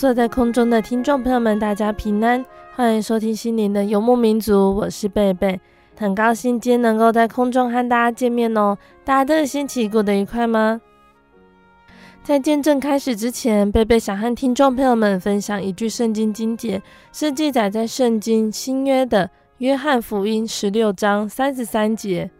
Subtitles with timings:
[0.00, 2.46] 坐在空中的听众朋友们，大家平安，
[2.76, 5.60] 欢迎收听心灵的游牧民族，我是贝贝，
[5.96, 8.78] 很高兴今天能够在空中和大家见面哦。
[9.04, 10.80] 大家的心情过得愉快吗？
[12.22, 16.80] 在见证开始之前，贝贝想和听众朋友们分享一句圣经经节，
[17.12, 22.30] 是记载在圣经新约的约翰福音十六章三十三节。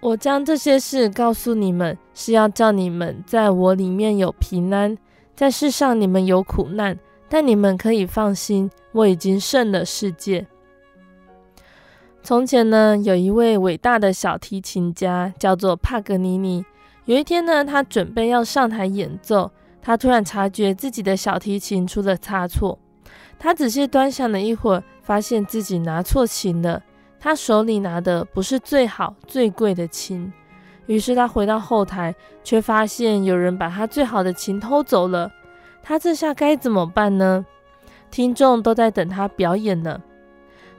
[0.00, 4.98] 我将这些事告诉你们，是要叫你们在我里面有平安。
[5.36, 6.98] 在世上你们有苦难，
[7.28, 10.46] 但你们可以放心，我已经胜了世界。
[12.22, 16.64] 从前呢，有一位伟大的小提琴家，叫做帕格尼尼。
[17.04, 19.50] 有一天呢，他准备要上台演奏，
[19.82, 22.78] 他突然察觉自己的小提琴出了差错。
[23.38, 26.82] 他仔细端详了一会儿，发现自己拿错琴了。
[27.20, 30.32] 他手里拿的不是最好最贵的琴。
[30.86, 35.30] 于是他回到后台，却发现有人把他最好的琴偷走了。
[35.82, 37.44] 他这下该怎么办呢？
[38.10, 40.00] 听众都在等他表演呢。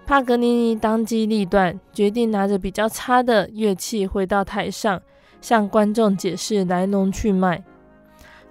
[0.06, 5.02] 帕格尼尼当机立断，决定拿着比较差的乐器回到台上，
[5.42, 7.62] 向观众解释来龙去脉。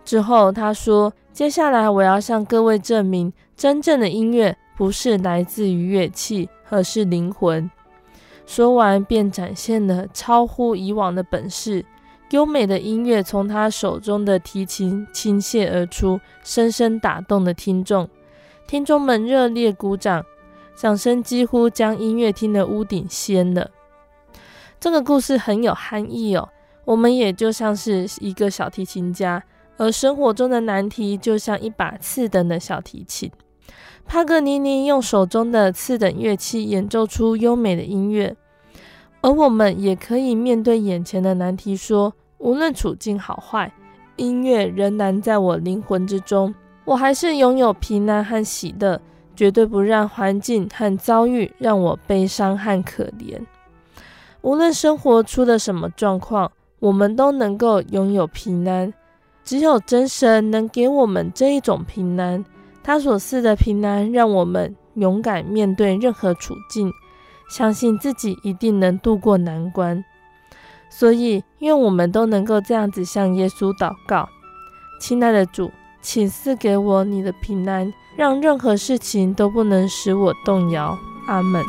[0.05, 7.69] 之后他说：“接下来我要向各位证明，真正的音乐不是来自于乐器，而是灵魂。”
[8.47, 11.85] 说完，便展现了超乎以往的本事。
[12.31, 18.09] 优美的音乐从他手中的提琴倾泻而出，深深打动了听众。
[18.67, 20.25] 听众们热烈鼓掌，
[20.75, 23.71] 掌声几乎将音乐厅的屋顶掀了。
[24.81, 26.49] 这个故事很有含义哦。
[26.85, 29.43] 我们也就像是一个小提琴家，
[29.77, 33.31] 而生活中的难题就像一把次等的小提琴。
[34.07, 38.35] 帕格尼尼用手中的次等乐器演奏出优美的音乐，
[39.21, 43.71] 而我们也可以面对眼前的难题说：无论处境好坏，
[44.15, 49.01] 音乐仍然在我灵魂之中，我还是拥有平安和喜乐，
[49.35, 53.39] 绝对不让环境和遭遇让我悲伤和可怜。
[54.41, 58.95] 无论生活出了什么状况，我们都能够拥有平安，
[59.45, 62.45] 只有真神能给我们这一种平安。
[62.87, 66.93] 他所赐的平安，让我们勇敢面对任何处境，
[67.51, 70.05] 相信自己一定能度过难关。
[70.89, 74.29] 所以，愿我们都能够这样子向耶稣祷告：
[75.01, 80.97] 亲爱的主，请赐给我你的平安，让任何事情都不能使我动摇。
[81.27, 81.61] 阿门。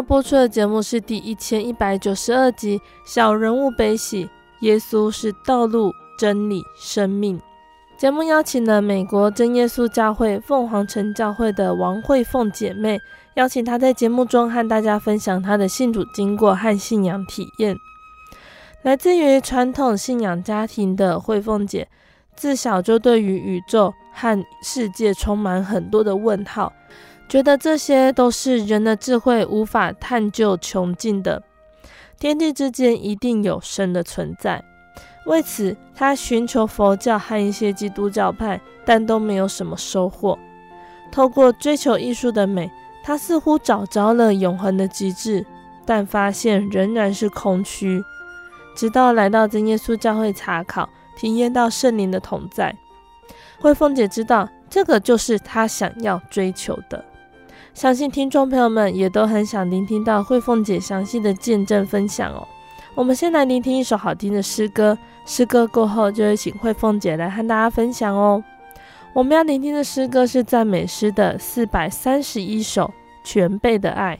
[0.00, 4.24] 播出的节目是第一千一百九十二集《小人物悲喜》，
[4.60, 7.40] 耶稣是道路、真理、生命。
[7.96, 12.98] 节目邀请了美国真耶稣教会凤凰城教会的王惠凤姐妹，
[13.34, 17.76] 邀请她在节目中和大家分享她的信主经过和信仰体验。
[18.82, 21.86] 来自于传统信仰家庭的惠凤姐，
[22.34, 26.72] 自小就对于宇宙和世界充满很多的问号，
[27.30, 31.40] 觉得这些都是人的智慧无法探究穷尽的。
[32.18, 34.64] 天地之间一定有神的存在。
[35.26, 40.36] 为此，他寻求佛教和一些基督教派，但都没有什么收获。
[41.12, 42.68] 透过追求艺术的美，
[43.04, 45.46] 他似乎找着了永恒的极致，
[45.86, 48.02] 但发现仍然是空虚。
[48.74, 52.74] 直到来到真耶稣教会查考，体验到圣灵的同在，
[53.60, 57.04] 慧凤姐知道这个就是她想要追求的。
[57.72, 62.46] 相信听众朋友们也都很想聆听到慧凤姐详细的见证分享哦。
[62.94, 68.42] 我们先来聆听一首好听的诗歌，诗歌过后就会请慧凤姐来和大家分享哦。
[69.12, 72.84] 我们要聆听的诗歌是赞美诗的四百三十一首，
[73.24, 74.18] 《全辈的爱》。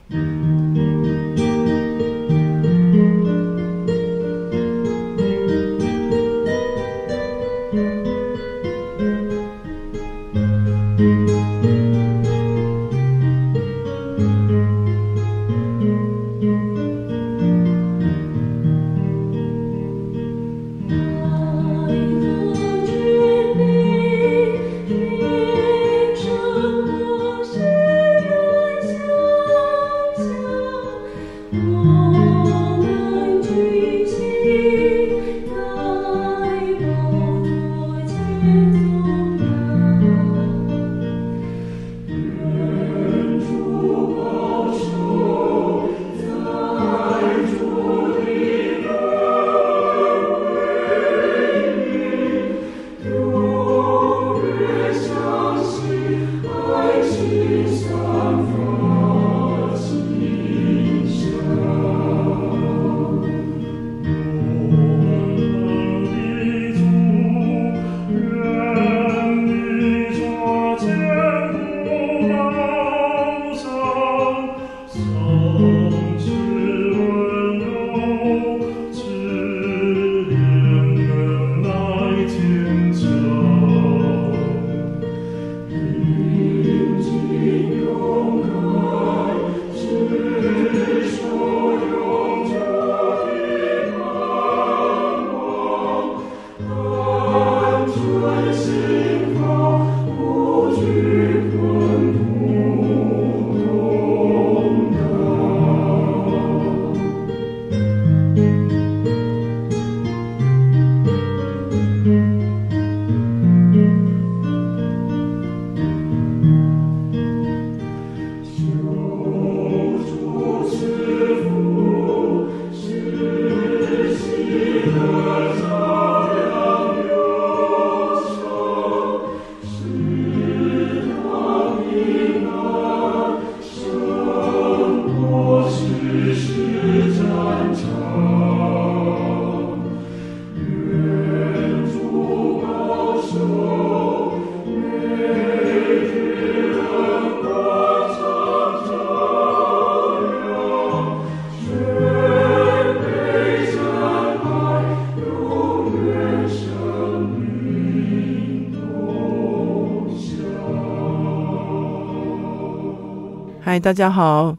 [163.81, 164.55] 大家好，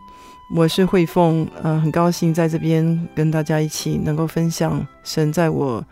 [0.52, 5.85] 我是慧凤，呃，很高兴在这边跟大家一起能够分享神在我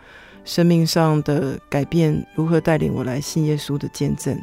[0.43, 4.37] 生命上的改变，如何带领我来信耶稣的见证。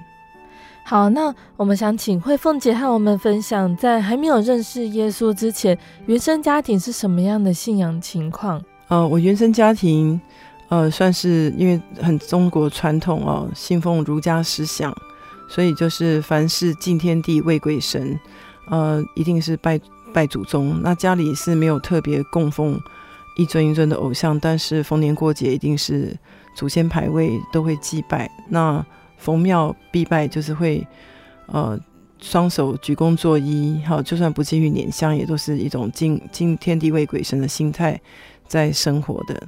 [0.87, 8.63] 好，那我们想请慧凤姐和我们分享，在还没有认识耶稣之前，原生家庭是什么样的信仰情况？
[8.89, 10.19] 呃，我原生家庭，
[10.71, 14.97] 呃，算是因为很中国传统哦，信奉儒家思想，
[15.47, 18.19] 所以就是凡事敬天地畏鬼神。
[18.71, 19.81] 呃，一定是拜
[20.13, 20.81] 拜祖宗。
[20.83, 22.81] 那家里是没有特别供奉
[23.37, 26.17] 一尊一尊的偶像，但是逢年过节一定是
[26.55, 28.31] 祖先牌位都会祭拜。
[28.49, 28.85] 那
[29.17, 30.87] 逢庙必拜，就是会
[31.47, 31.79] 呃
[32.21, 38.01] 双手鞠躬作揖，好，就算不继续拈香，也都是一种敬敬天地畏鬼神的心态
[38.47, 39.41] 在生活的。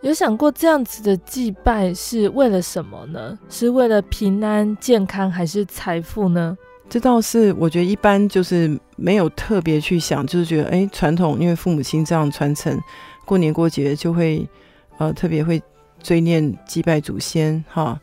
[0.00, 3.36] 有想过这样子的祭拜是为了什么呢？
[3.48, 6.56] 是为了平安健康，还是财富呢？
[6.88, 12.78] 这倒是，我觉得一般就是没有特别去想，就是觉得哎，传统因为父母亲这样传承，
[13.26, 14.48] 过年过节就会
[14.96, 15.62] 呃特别会
[16.02, 18.00] 追念祭拜祖先哈。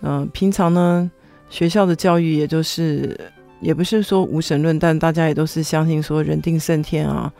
[0.00, 1.10] 嗯、呃，平常呢
[1.48, 3.18] 学校的教育也就是，
[3.60, 7.32] 也不是说无神论，但大家也都是相信说人定胜天啊，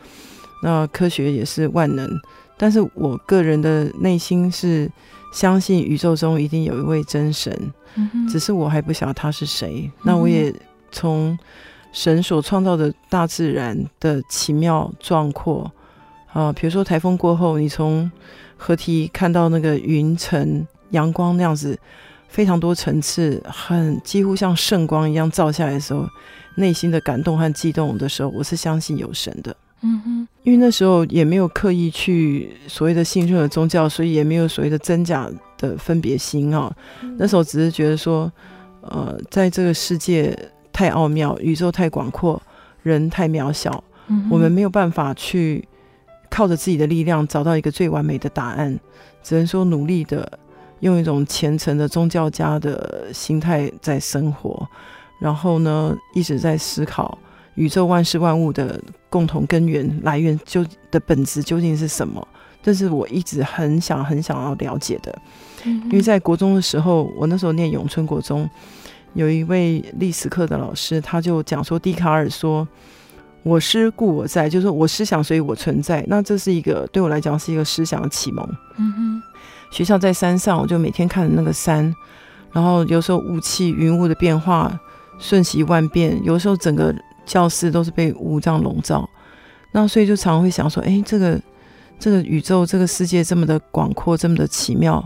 [0.63, 2.09] 那科学也是万能。
[2.57, 4.89] 但是我个人的内心是
[5.31, 7.53] 相信宇宙中一定有一位真神，
[7.95, 9.91] 嗯，只是我还不晓得他是谁。
[10.01, 10.51] 那我也
[10.91, 11.37] 从
[11.91, 15.71] 神所创造的大自然的奇妙壮阔
[16.31, 18.11] 啊，比如说台风过后，你从
[18.55, 21.79] 河堤看到那个云层、阳光那样子，
[22.27, 26.07] 非常多层次，很几乎像圣光一样照下来的时候，
[26.55, 29.55] 内心的感动和激动的时候，我是相信有神的。
[29.81, 36.75] 嗯哼，因为那时候也没有刻意去所谓的信任的宗教，所以也没有所谓的真假的分别心啊。
[37.03, 38.31] 嗯、那时候只是觉得说，
[38.81, 40.35] 呃，在这个世界
[40.77, 42.39] 太奥妙，宇宙太广阔，
[42.83, 45.67] 人太渺小，嗯、我们没有办法去
[46.29, 48.79] 靠着自己的力量找到一个最完美的答案，
[49.23, 50.37] 只能说努力的
[50.81, 54.67] 用一种虔诚的宗教家的心态在生活，
[55.19, 57.17] 然后呢，一直在思考。
[57.55, 58.79] 宇宙万事万物的
[59.09, 62.27] 共同根源来源究的本质究竟是什么？
[62.61, 65.17] 这是我一直很想很想要了解的。
[65.65, 68.47] 因为在国中的时候，我那时候念永春国中，
[69.13, 72.67] 有一位历史课的老师，他就讲说，笛卡尔说
[73.43, 76.03] ：“我思故我在”，就是说我思想，所以我存在。
[76.07, 78.47] 那这是一个对我来讲是一个思想的启蒙。
[78.77, 79.21] 嗯哼，
[79.71, 81.93] 学校在山上，我就每天看着那个山，
[82.51, 84.79] 然后有时候雾气云雾的变化
[85.19, 86.95] 瞬息万变，有时候整个。
[87.27, 89.05] 教室都是被雾这样笼罩，
[89.73, 91.37] 那所以就常常会想说，哎，这个
[91.99, 95.05] 这个宇宙这个世界这么的广阔，这么的奇妙，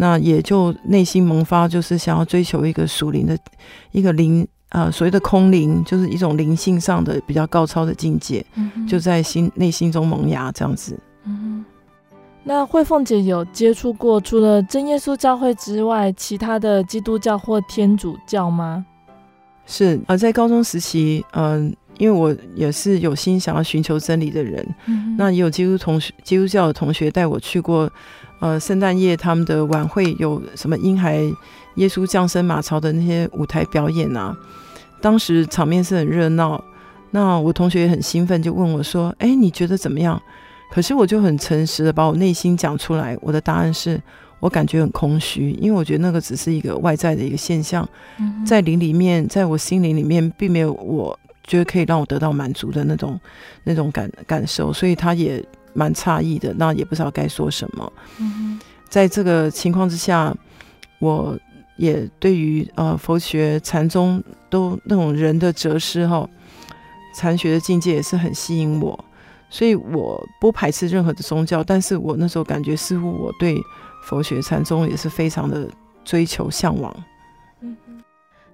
[0.00, 3.36] 那也就内心萌发，就是想要追求一个属灵的
[3.90, 10.96] 一个灵啊、呃，所谓的空灵，就是一种灵性上的比较高超的境界，嗯、就在心内心中萌芽这样子。
[11.24, 11.64] 嗯，
[12.44, 18.86] 那慧凤姐有接触过除了真耶稣教会之外，其他的基督教或天主教吗？
[19.66, 27.90] 是啊，在高中时期，嗯、呃，因为我也是有心想要寻求真理的人，嗯、那也有基督同学、基督教的同学带我去过，
[28.40, 31.20] 呃，圣诞夜他们的晚会有什么婴孩
[31.74, 34.36] 耶稣降生马槽的那些舞台表演啊，
[35.00, 36.62] 当时场面是很热闹，
[37.10, 40.20] 那我同学也很兴奋，就问我说：“哎，你觉得怎么样？”
[40.72, 44.00] 可是我就很诚实的把我内心讲出来，我的答案是。
[44.40, 47.84] 我感觉很空虚，因为我觉得那个只是一个外在的一个现象，
[48.20, 53.18] 嗯、在灵里面，在我心灵里面，并没有我觉得可以让我得到满足的那种
[53.64, 55.44] 那种感感受，所以他也
[55.78, 57.92] 蛮诧异的，那也不知道该说什么。
[58.18, 60.34] 嗯、哼在这个情况之下，
[60.98, 61.38] 我
[61.76, 66.28] 也对于呃佛学、禅宗都那种人的哲思哈，
[67.14, 68.98] 禅学的境界也是很吸引我，
[69.48, 73.56] 所以我不排斥任何的宗教，但是我那时候感觉似乎我对。
[74.00, 75.68] 佛学禅宗也是非常的
[76.02, 76.96] 追求向往。
[77.60, 77.76] 嗯，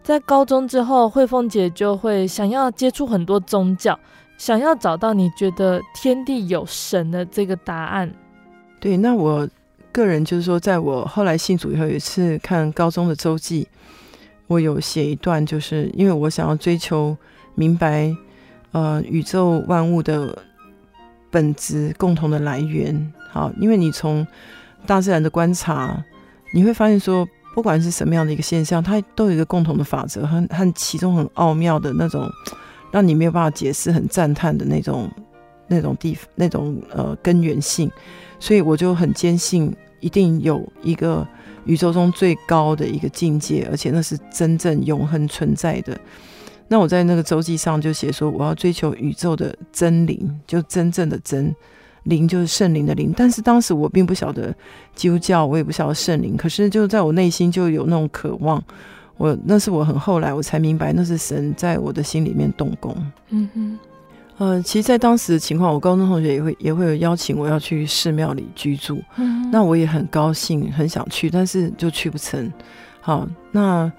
[0.03, 3.97] 在高中之后，慧凤姐就会想要接触很多宗教，
[4.45, 8.13] 想要找到你觉得天地有神的这个答案。
[8.79, 9.49] 对，那我
[9.91, 13.67] 个人就是说，在我后来信主以后，有一次看高中的周记，
[14.47, 17.17] 我有写一段，就是因为我想要追求
[17.55, 18.15] 明白，
[18.73, 20.37] 呃，宇宙万物的
[21.31, 23.15] 本质共同的来源。
[23.31, 24.27] 好，因为你从
[24.85, 26.05] 大自然的观察，
[26.53, 32.31] 你会发现说，不管是什么样的一个现象，它都有一个共同的法则，和和其中很奥妙的那种，
[32.95, 35.11] 让你没有办法解释、很赞叹的那种、
[35.67, 37.91] 那种地、那种呃根源性。
[38.39, 41.27] 所以我就很坚信，一定有一个
[41.65, 45.99] 宇宙中最高的一个境界，而且那是真正永恒存在的。
[46.69, 51.53] 那我在那个周记上就写说，我要追求宇宙的真灵，就真正的真。
[52.05, 54.55] 灵就是圣灵的灵，但是当时我并不晓得
[54.95, 58.63] 基督教，我也不晓得圣灵，可是就在我内心就有那种渴望。
[59.17, 62.95] 我那是我很后来我才明白，那是神在我的心里面动工。
[63.31, 63.79] 嗯哼，
[64.39, 72.53] 呃，其实，在当时的情况，我高中同学也会也会有邀请我要去寺庙里居住，嗯，那我也很高兴，很想去，但是就去不成。
[73.01, 73.91] 好，那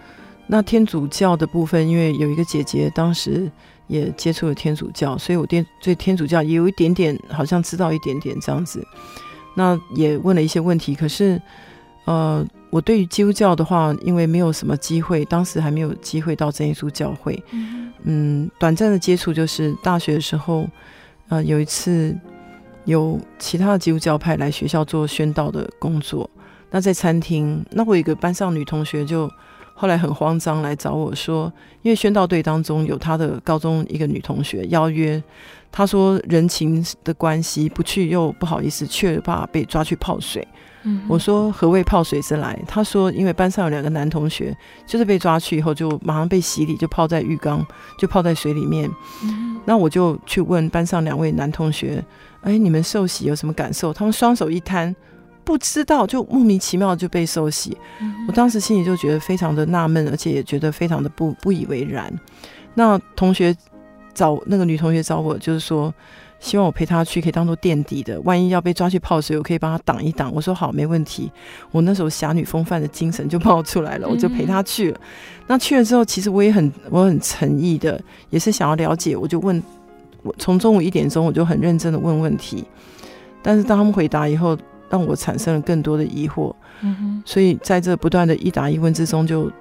[0.47, 3.51] 那天主教的部分，因为有一个姐姐当时。
[3.87, 8.83] 也接触了天主教，所以我对对天主教也有一点点，好像知道一点点这样子。
[9.53, 11.39] 那也问了一些问题，可是，
[12.05, 12.43] 呃，
[12.75, 17.41] 我对于基督教的话，因为没有什么机会，当时还没有机会到真耶稣教会。
[17.51, 20.67] 嗯，嗯，短暂的接触就是大学的时候，
[21.29, 22.13] 呃，有一次
[22.83, 26.29] 有其他的基督教派来学校做宣道的工作。
[26.69, 29.31] 那在餐厅，那我有一个班上女同学就。
[29.77, 31.51] 后来很慌张来找我说，
[31.81, 35.21] 因为宣道队当中有她的高中一个女同学邀约，
[35.69, 40.47] 她说人情的关系不去又不好意思，却怕被抓去泡水。
[40.87, 42.57] 嗯，我说何谓泡水之来？
[42.67, 47.65] 他说因为班上有两个男同学，就是被抓去以后就马上被洗礼，就泡在浴缸，
[47.97, 48.89] 就泡在水里面。
[49.23, 52.03] 嗯，那我就去问班上两位男同学，
[52.41, 53.91] 哎，你们受洗有什么感受？
[53.91, 54.95] 他们双手一摊，
[55.43, 57.75] 不知道，就莫名其妙就被受洗。
[57.99, 62.13] 嗯、我当时心里就觉得非常的纳闷，而且也觉得非常的不不以为然。
[62.75, 63.55] 那同学
[64.13, 65.93] 找那个女同学找我，就是说
[66.45, 70.31] 希望我陪他去，可以当做垫底的，万一要被抓去泡水，我可以帮他挡一挡。
[70.31, 71.31] 我说好，没问题。
[71.71, 74.97] 我那时候侠女风范的精神就冒出来了，我就陪他去了。
[74.99, 77.99] 嗯、那去了之后，其实我也很我很诚意的，
[78.29, 79.61] 也是想要了解，我就问。
[80.21, 82.65] 我从中午一点钟我就很认真的问问题，
[83.43, 84.57] 但是当他们回答以后，
[84.89, 86.51] 让我产生了更多的疑惑。
[86.81, 89.51] 嗯哼，所以在这不断的一答一问之中，就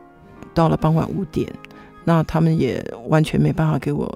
[0.55, 1.47] 到了傍晚五点，
[2.05, 4.11] 那他们也完全没办法给我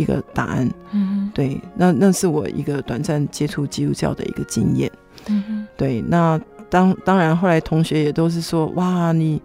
[0.00, 0.70] 一个答案。
[0.92, 4.90] 嗯，对，那那是我一个短暂接触基督教的一个经验。
[5.28, 9.40] 嗯，对，那当当然后来同学也都是说，哇，你。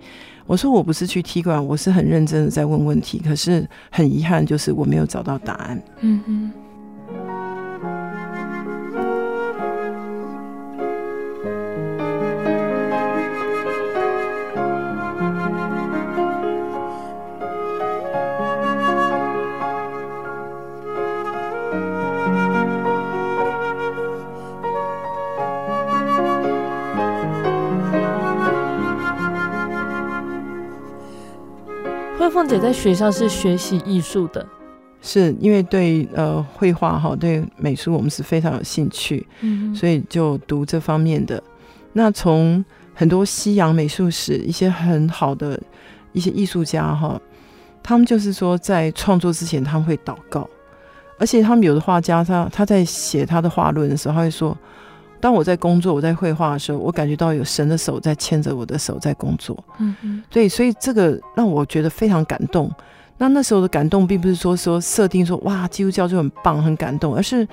[0.48, 5.82] 我说我不是去踢馆，我是很认真的在问问题，可是很遗憾，就是我没有找到答案。
[6.02, 6.52] 嗯哼。
[32.36, 34.46] 凤姐在学校是学习艺术的，
[35.02, 41.42] 是因为对呃绘画哈，对美术我们是非常有兴趣，嗯，所以就读这方面的。
[41.94, 42.64] 那从
[42.94, 45.58] 很多西洋美术史，一些很好的
[46.12, 47.18] 一些艺术家哈，
[47.82, 50.46] 他们就是说在创作之前他们会祷告，
[51.18, 54.58] 而且他们有的画家他他在写他的画论的时候，他会说。
[55.26, 59.58] 当我在工作，我在绘画的时候，我感觉到有神的手在牵着我的手在工作。
[59.80, 62.72] 嗯嗯，对，所以这个让我觉得非常感动。
[63.18, 67.44] 那那时候的感动，并不是说说设定说哇，基督教就很棒很感动，而是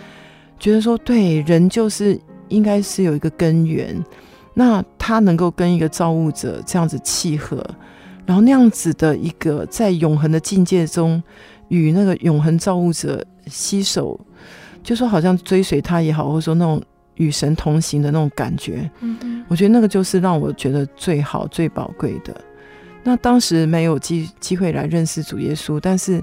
[0.59, 4.05] 觉得说，对，人就是应该是有一个根源，
[4.53, 7.65] 那他能够跟一个造物者这样子契合，
[8.27, 11.23] 然后那样子的一个在永恒的境界中
[11.69, 14.21] 与那个永恒造物者携手，
[14.83, 16.83] 就说好像追随他也好，或者说那种。
[17.17, 22.35] 与神同行的那种感觉，嗯嗯，我觉得那个就是让我觉得最好、最宝贵的。
[23.05, 26.23] 那当时没有机机会来认识主耶稣，但是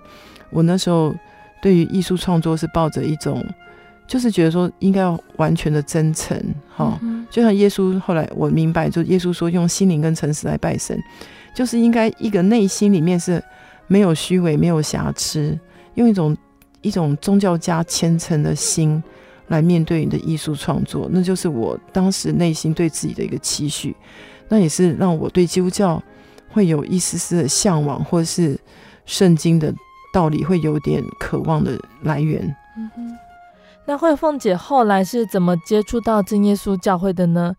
[0.50, 1.14] 我那时候
[1.62, 3.46] 对于艺术创作是抱着一种，
[4.08, 6.42] 就是觉得说应该要完全的真诚，
[6.76, 10.98] 哈、嗯，就像耶稣后来我明白，就耶稣说用心灵跟诚实来拜神，
[11.54, 13.44] 就是应该一个内心里面是
[13.88, 15.58] 没有虚伪、没有瑕疵，
[15.96, 16.36] 用一种
[16.82, 19.04] 一种宗教家虔诚的心。
[19.50, 23.96] 来面对你的艺术创作，那就是我当时内心对自己的一个期许，
[24.48, 26.02] 那也是让我对基督教
[26.50, 28.58] 会有一丝丝的向往，或是
[29.06, 29.74] 圣经的
[30.14, 32.56] 道理会有点渴望的来源。
[32.78, 33.18] 嗯哼，
[33.86, 37.56] 那慧凤姐后来是怎么接触到真耶稣教会的呢？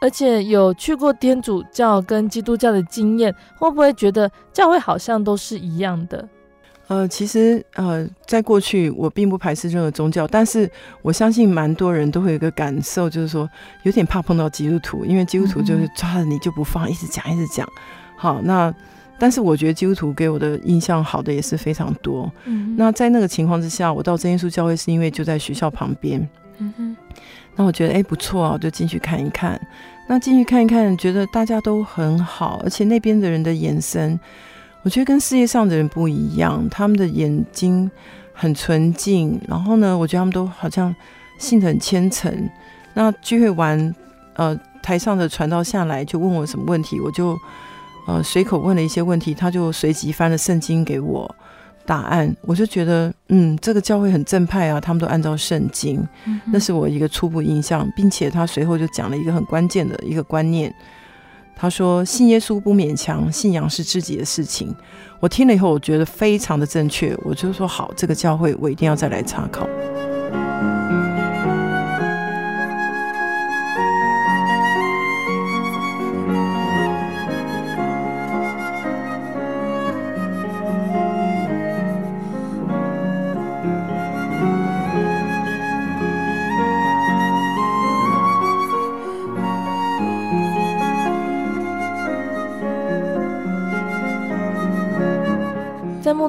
[0.00, 6.28] 而且有去过天主教跟基督教的经验，会不会觉得教会好像都是一样的？
[6.88, 10.68] 呃，其实呃，在过去我并不排斥任何宗教，但是
[11.02, 13.48] 我相信蛮多人都会有一个感受，就是说
[13.82, 17.68] 有点怕碰到基督徒，因为基督徒就是抓着你就不放，一直讲一直讲。
[18.16, 18.74] 好，那
[19.18, 22.32] 但是我觉得基督徒给我的印象好的也是非常多。
[22.46, 26.26] 嗯，那在那个情况之下，我到真耶稣教会是因为就在学校旁边。
[26.56, 26.96] 嗯哼，
[27.54, 29.60] 那我觉得哎不错啊，我就进去看一看。
[30.08, 34.18] 那进去看一看，觉得大家都很好，而且那边的人的眼神。
[34.88, 37.90] 我觉得跟世界上的人不一样，他们的眼睛
[38.32, 40.96] 很纯净，然后呢，我觉得他们都好像
[41.38, 42.32] 信得很虔诚。
[42.94, 43.94] 那聚会完，
[44.32, 47.38] 呃，台上的传道下来就问我什么问题，我就
[48.06, 51.30] 呃随口问了一些问题，他就随即翻了圣经给我
[51.84, 52.34] 答案。
[52.40, 60.74] 我就觉得，嗯，这个教会很正派啊，他们都按照圣经，嗯、那是我一个初步印象，并且他随后就讲了一个很关键的一个观念。
[61.60, 64.72] 他说：“信耶稣不勉强，信仰是自己的事情。”
[65.18, 67.12] 我听了以后，我觉得非常的正确。
[67.24, 69.68] 我就说：“好，这个教会我一定要再来参考。”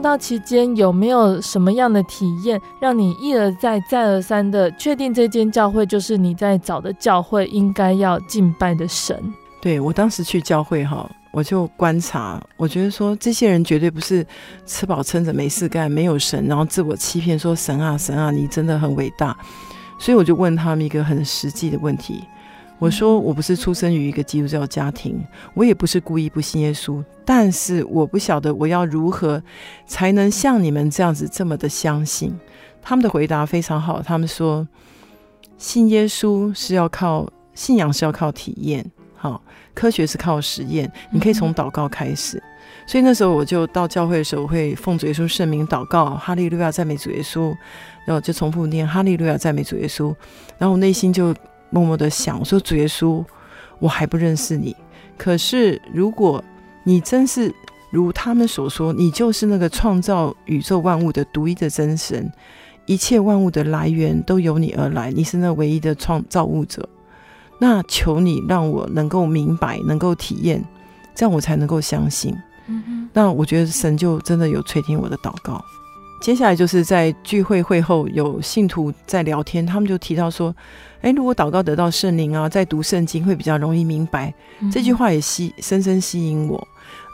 [0.10, 9.15] 道期间，有没有什么样的体验，让你一而再、再而三的确定这间教会就是你在找的教会，应该要敬拜的神？
[9.62, 14.26] 对，我当时去教会哈，我就观察，我觉得说这些人绝对不是
[14.65, 19.38] 吃饱撑着没事干，没有神，然后自我欺骗说神啊神啊，你真的很伟大。
[20.00, 22.24] 所以我就问他们一个很实际的问题，
[22.80, 25.22] 我说我不是出生于一个基督教家庭，
[25.54, 29.44] 我也不是故意不信耶稣，但是我不晓得我要如何
[29.86, 32.34] 才能像你们这样子这么的相信。
[32.82, 34.65] 他们的回答非常好，他们说
[35.58, 40.89] 信耶稣是要靠信仰，是要靠体验，好，科学是靠实验。
[41.12, 42.42] 你可以从祷告开始。
[42.88, 47.54] 所以那时候我就到教会的时候，会奉主耶稣圣名祷告，哈利路亚赞美主耶稣，
[48.06, 50.15] 然后就重复念哈利路亚赞美主耶稣，
[50.58, 51.36] 然后我内心就。
[51.69, 53.23] 默默的想，我说主耶稣，
[53.79, 54.75] 我还不认识你。
[55.17, 56.43] 可是如果
[56.84, 57.53] 你真是
[57.91, 62.32] 如他们所说，你就是那个创造宇宙万物的独一的真神，
[62.86, 66.88] 一切万物的来源都由你而来，你是那唯一的创造物者。
[67.60, 70.63] 那求你让我能够明白，能够体验，
[71.13, 72.34] 这样我才能够相信。
[73.12, 75.60] 那我觉得神就真的有垂听我的祷告。
[76.21, 80.53] 接下来就是在聚会会后，有信徒在聊天，他们就提到说
[81.01, 84.34] ：“诶，如果祷告得到圣灵啊，在读圣经会比较容易明白。
[84.60, 86.67] 嗯”这句话也吸深深吸引我。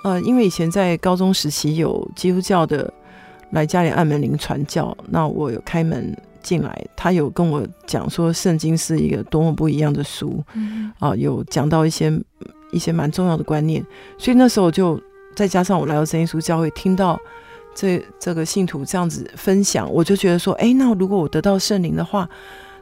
[0.03, 2.91] 呃，因为以前在高中时期有基督教的
[3.51, 12.11] 来家里按门铃传教，那我有开门进来，他有跟我讲说圣经是一个多么不一样的书，啊、嗯呃，有讲到一些
[12.71, 13.85] 一些蛮重要的观念，
[14.17, 14.99] 所以那时候就
[15.35, 17.19] 再加上我来到真耶稣教会，听到。
[17.75, 22.27] 这这个信徒这样子分享，我就觉得说，哎，那如果我得到圣灵的话，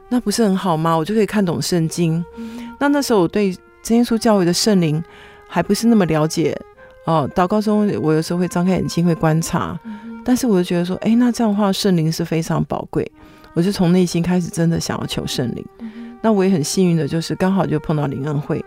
[0.08, 0.94] 那不是很好吗？
[0.94, 2.24] 我就可以看懂圣经。
[2.36, 5.02] 嗯、那那时候我对真耶稣教会的圣灵
[5.48, 6.56] 还不是那么了解
[7.06, 7.28] 哦。
[7.34, 13.10] 祷告中，我有时候会张开眼睛会观察，嗯、但是我就觉得说，哎，那这样的话，圣灵是非常宝贵。
[13.54, 15.64] 我就从内心开始真的想要求圣灵。
[15.80, 18.64] 嗯、那我也很幸运的，就是刚好就碰到灵恩会。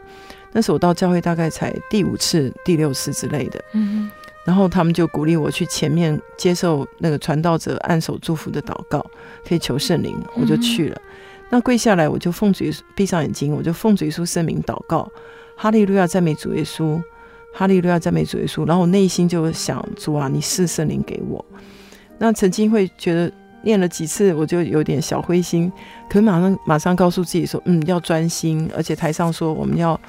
[0.52, 3.63] 那时候我到教会大概才第五次、第六次之类的。
[3.74, 4.10] 嗯
[4.48, 9.06] 然后他们就鼓励我去前面接受那个传道者按手祝福的祷告，
[9.46, 10.96] 可以求圣灵，我就去了。
[10.96, 11.12] 嗯、
[11.50, 15.12] 那跪下来，我就奉主耶稣，闭上眼睛，我就奉主耶稣圣名祷告，
[15.58, 16.98] 哈利路亚赞美主耶稣，
[17.54, 18.66] 哈利路亚赞美主耶稣。
[18.66, 21.44] 然后我内心就想，主啊，你是圣灵给我。
[22.18, 23.30] 那曾经会觉得
[23.64, 25.70] 念了几次，我就有点小灰心，
[26.10, 30.00] 可是马上马上告诉自己说，嗯，要专心，而且台上说我们要。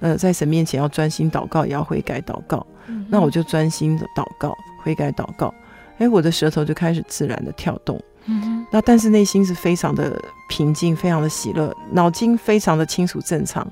[0.00, 2.66] 呃，在神面前要专心祷告，也要悔改祷告。
[2.86, 5.52] 嗯、那我就专心的祷告，悔改祷告。
[5.98, 8.00] 哎，我的舌头就开始自然的跳动。
[8.70, 13.66] 那但是内心是非常的平静，非常的喜乐，脑筋非常的清楚正常，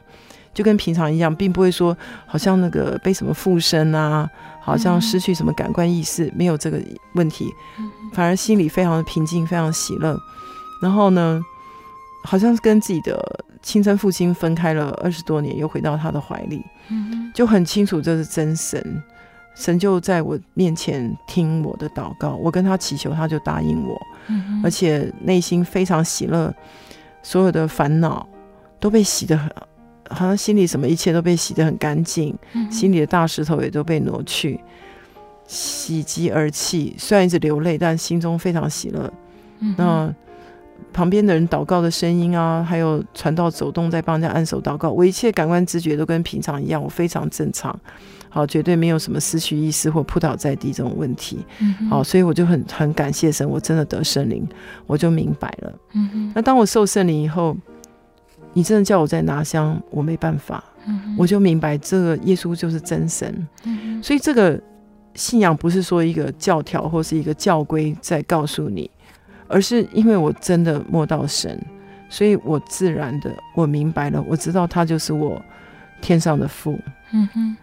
[0.53, 1.97] 就跟平常一样，并不会说
[2.27, 4.29] 好像那个被什么附身啊，
[4.61, 6.81] 好像失去什么感官意识，没有这个
[7.15, 10.19] 问题，嗯、反而心里非常的平静，非常喜乐。
[10.83, 11.41] 然后呢，
[12.25, 13.45] 好像是跟自己的。
[13.63, 16.65] 亲生父亲分开了二十多年，又回到他的怀里，
[17.35, 19.03] 就很清楚这是真神，
[19.55, 26.55] 神就在我面前听我的祷告，我跟他祈求，他就答应我，嗯、而且内心非常喜乐，
[27.23, 28.27] 所有的烦恼
[28.79, 29.51] 都被洗得很，
[30.11, 34.61] 好像心里什么一切都被洗得很干净，嗯、心里的大石头也都被挪去，
[35.47, 39.13] 喜极而泣，虽然一直流泪，但心中非常喜乐，
[39.61, 40.15] 嗯、那。
[40.93, 47.79] 旁边的人祷告的声音啊，还有传道走动在帮人家按手祷告，我一切感官知觉都跟平常一样，我非常正常，
[48.29, 54.47] 好，绝对没有什么失去意识或扑倒在地这种问题，嗯、好，所以我就很很感谢神，我真的得圣灵，
[54.87, 55.73] 我就明白了。
[56.35, 57.57] 那当我受圣灵以后，
[58.53, 63.47] 你真的叫我再拿香，我没办法，嗯、我就明白这个耶稣就是真神，
[64.03, 64.61] 所以这个
[65.15, 68.91] 信仰不是说一个教条或是一个教规在告诉你。
[69.51, 71.61] 而是因为我真的摸到神，
[72.09, 75.43] 所以我自然的我明白了，我知道他就是我
[76.01, 76.79] 天上的父，
[77.13, 77.57] 嗯哼，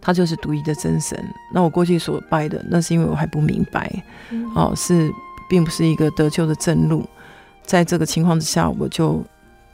[0.00, 1.22] 他就是独一的真神。
[1.52, 3.92] 那我过去所拜的，那是因为我还不明白，
[4.30, 5.12] 嗯、哦，是
[5.48, 7.06] 并不是一个得救的正路。
[7.62, 9.22] 在这个情况之下，我就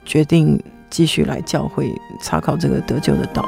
[0.03, 3.47] 决定继续来教会查考这个得救的道。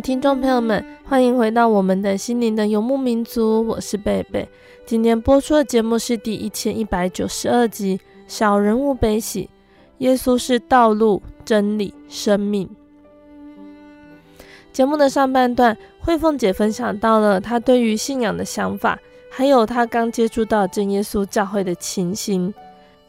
[0.00, 4.48] 听众朋友们，欢迎回到我们的心灵的游牧民族，我是贝贝。
[4.84, 9.48] 今天播出的节目是第一千一百九十二集《小人物悲喜。
[9.98, 12.68] 耶稣是道路、真理、生命。
[14.72, 18.98] 节目的上半段，慧凤姐分享到了她对于信仰的想法，
[19.30, 22.52] 还有她刚接触到真耶稣教会的情形。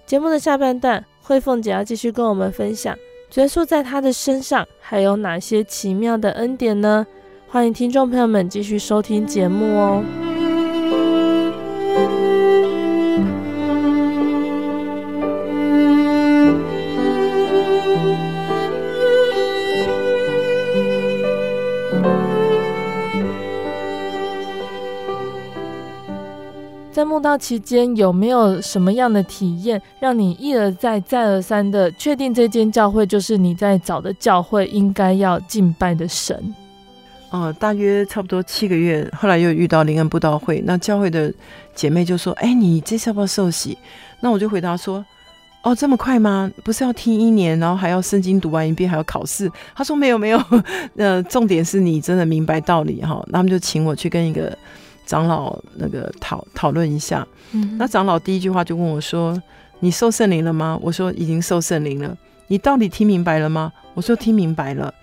[0.06, 2.96] 节目的下半段，慧凤姐要继续跟我们分享，
[3.36, 7.06] 耶稣在他的身上还有哪些奇妙的恩典呢？
[7.48, 10.25] 欢迎听众朋友们继续收听节目哦。
[26.96, 36.56] 在慕道期间，有没有什么样的体验，让你一而再、再而三的确定这间教会就是你在找的教会，应该要敬拜的神？
[37.32, 41.34] 哦、大约差不多七个月，后来又遇到灵恩布道会，那教会的
[41.74, 43.78] 姐妹就说：“哎，你这次要不要受洗？”
[44.22, 45.06] 那我就回答说
[45.64, 46.50] ：“哦，这么快吗？
[46.64, 50.42] 不是要听一年，然后还要圣经读完一遍，还要考试？”他说：“没有，没有。
[50.96, 54.58] 呃，重点是你真的明白道理哈。”那他们就请我去跟一个。
[55.06, 59.42] 长老那个讨讨论一下，嗯，那长老第一句话就问我说
[59.80, 63.72] ：“你受圣灵了吗？”我说：“已经受圣灵了。”你到底听明白了吗？
[63.94, 64.94] 我说：“听明白了。”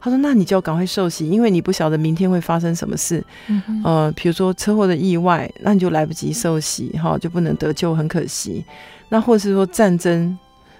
[0.00, 8.64] 他说：“那你就要赶快受洗，因为你不晓得明天会发生什么事，嗯，呃，比如说车祸的意外，那你就来不及受洗，哈，就不能得救，很可惜。
[9.10, 10.38] 那或者是说战争，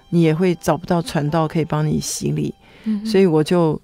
[0.09, 2.53] 你也会找不到传道可以帮你洗礼，
[2.85, 3.79] 嗯，所以我就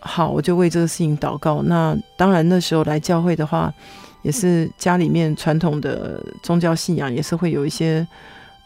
[0.00, 1.62] 好，我就为这个事情祷告。
[1.62, 3.72] 那当然那时候来教会的话。
[4.22, 8.06] 也是家里面传统的宗教信仰，也是会有一些，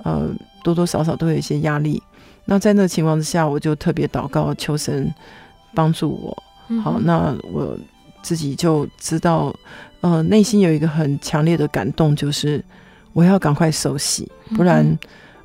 [0.05, 0.29] 呃，
[0.63, 2.03] 多多少少都有一些压力。
[2.45, 5.13] 那在那个情况之下，我就特别祷告，求神
[5.75, 6.43] 帮助我。
[6.81, 7.79] 好，那我
[8.23, 9.55] 自己就知道，
[10.01, 12.65] 呃，内心有一个很强烈的感动，就是
[13.13, 14.99] 我要赶快受洗，不然。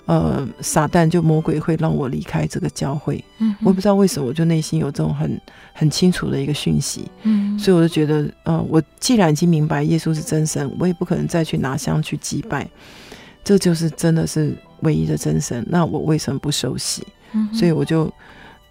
[0.08, 5.40] 呃，撒旦就魔鬼会让我离开这个教会，嗯，我也不知道为什么，我就内心有这种很
[5.74, 12.66] 很清楚的一个讯息，嗯，所以我就觉得，呃，我既然已经明白耶稣是真神，我也不可能再去拿香去祭拜，
[13.44, 17.06] 这就是真的是唯一的真神，那我为什么不受洗？
[17.34, 18.10] 嗯，所以我就，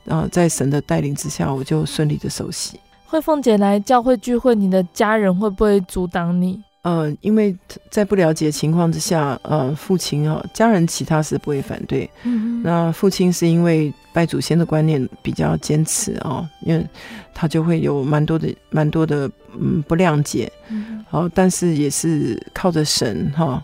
[0.07, 2.81] 呃，在神的带领之下，我就顺利的受洗。
[3.05, 6.63] 慧凤姐来教会聚会，你的家人会不会阻挡你？
[6.87, 7.53] 呃，因为
[7.91, 12.09] 在不了解情况之下，呃，父亲啊，家人其他是不会反对。
[12.23, 16.87] 嗯，那父亲是因为拜祖先的观念比较坚持哦，因为
[17.35, 20.53] 他就会有蛮多的、蛮多的嗯不谅解。
[20.69, 23.61] 嗯，好，但是也是靠着神哈，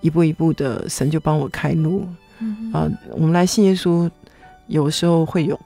[0.00, 2.06] 一步一步的，神就帮我开路。
[2.38, 4.08] 嗯，啊，我们来信耶稣，
[4.68, 5.58] 有时候会有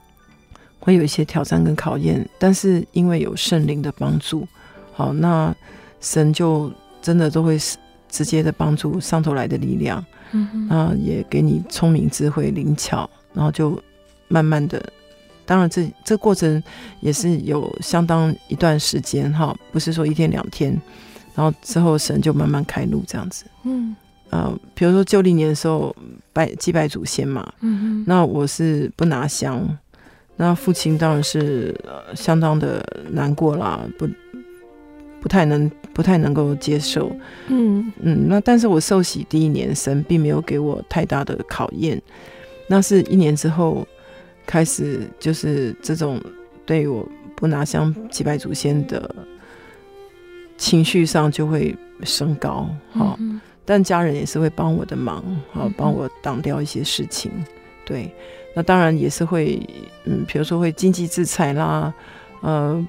[0.80, 4.48] 会有一些挑战跟考验，但是因为有圣灵的帮助，
[4.94, 5.54] 好，那
[6.00, 6.72] 神就。
[7.04, 7.58] 真的都会
[8.08, 13.78] 直接的帮助上头来的力量，嗯，然后也给你聪明智慧灵巧，然后就
[14.26, 14.82] 慢慢的，
[15.44, 16.62] 当然这这过程
[17.00, 20.72] 也是有相当一段时间哈，不是说一天两天，
[21.34, 23.94] 然后之后神就慢慢开路这样子，嗯，
[24.30, 25.94] 呃，比如说旧历年的时候
[26.32, 29.60] 拜祭拜祖先嘛，嗯，那我是不拿香，
[30.36, 31.78] 那父亲当然是
[32.14, 34.08] 相当的难过啦，不。
[35.24, 37.10] 不太能，不太能够接受，
[37.46, 37.90] 嗯。
[38.02, 41.98] 嗯，那但是我受洗第一年，神并没有给我太大的考验，
[42.66, 43.88] 那是一年之后
[44.44, 46.20] 开始，就是这种
[46.66, 49.14] 对我不拿香祭拜祖先的
[50.58, 57.32] 情绪上就会升高，哈，嗯，但家人也是会帮我的忙，好，帮我挡掉一些事情，
[57.86, 58.14] 对，
[58.54, 59.58] 那当然也是会，
[60.04, 61.94] 嗯，比如说会经济制裁啦，
[62.42, 62.86] 呃。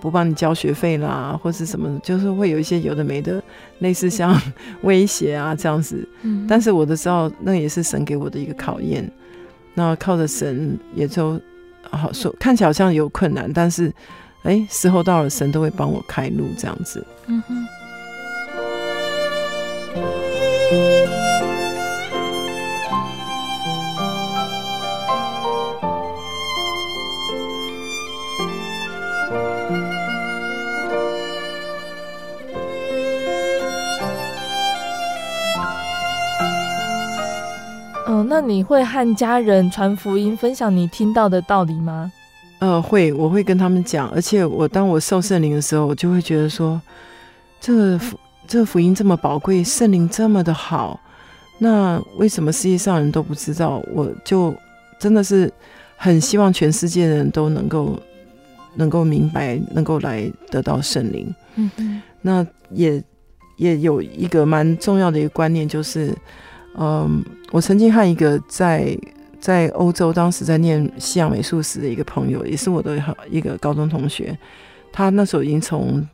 [0.00, 3.42] 不帮你交学费啦，或是什么，就是会有一些有的没的，
[3.80, 4.34] 类似像
[4.82, 6.08] 威胁啊这样子。
[6.22, 9.10] 嗯，但是我都知道，那也是神给我的一个考验。
[9.74, 11.40] 那靠着神，也就
[11.90, 13.92] 好说，看起来好像有困难，但是，
[14.44, 17.04] 哎，时候到了，神都会帮我开路，这样子。
[17.26, 17.66] 嗯哼。
[38.28, 42.10] 那你会和家人传福音，分享你听到的道理吗？
[42.58, 44.08] 呃，会，我会跟他们讲。
[44.10, 46.80] 而且我当我受圣灵的时候，我就会觉得说，
[47.60, 50.98] 这个福这个福音这么宝贵，圣灵这么的好，
[51.58, 53.82] 那为什么世界上人都不知道？
[53.92, 54.54] 我就
[54.98, 55.52] 真的是
[55.96, 57.98] 很希望全世界的人都能够
[58.74, 61.34] 能够明白，能够来得到圣灵。
[61.56, 62.02] 嗯嗯。
[62.22, 63.02] 那也
[63.56, 66.14] 也有一个蛮重要的一个观念，就是。
[66.76, 68.98] 嗯，我曾经和一个在
[69.40, 74.36] 在欧洲当时在念西洋美术史的一个朋友，也是我的一个高中同学，
[74.92, 76.04] 他那时候已经从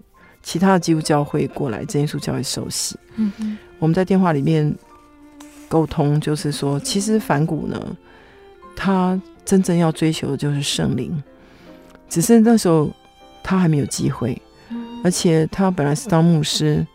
[0.42, 2.98] 其他的基督教会过来真耶稣教会受洗。
[3.16, 4.74] 嗯嗯，我们在电话里面
[5.68, 7.96] 沟通，就是说，其实反骨呢，
[8.76, 11.22] 他真正要追求的就是圣灵，
[12.08, 12.90] 只是那时候
[13.42, 14.40] 他还没有机会，
[15.02, 16.86] 而且他本来是当牧师。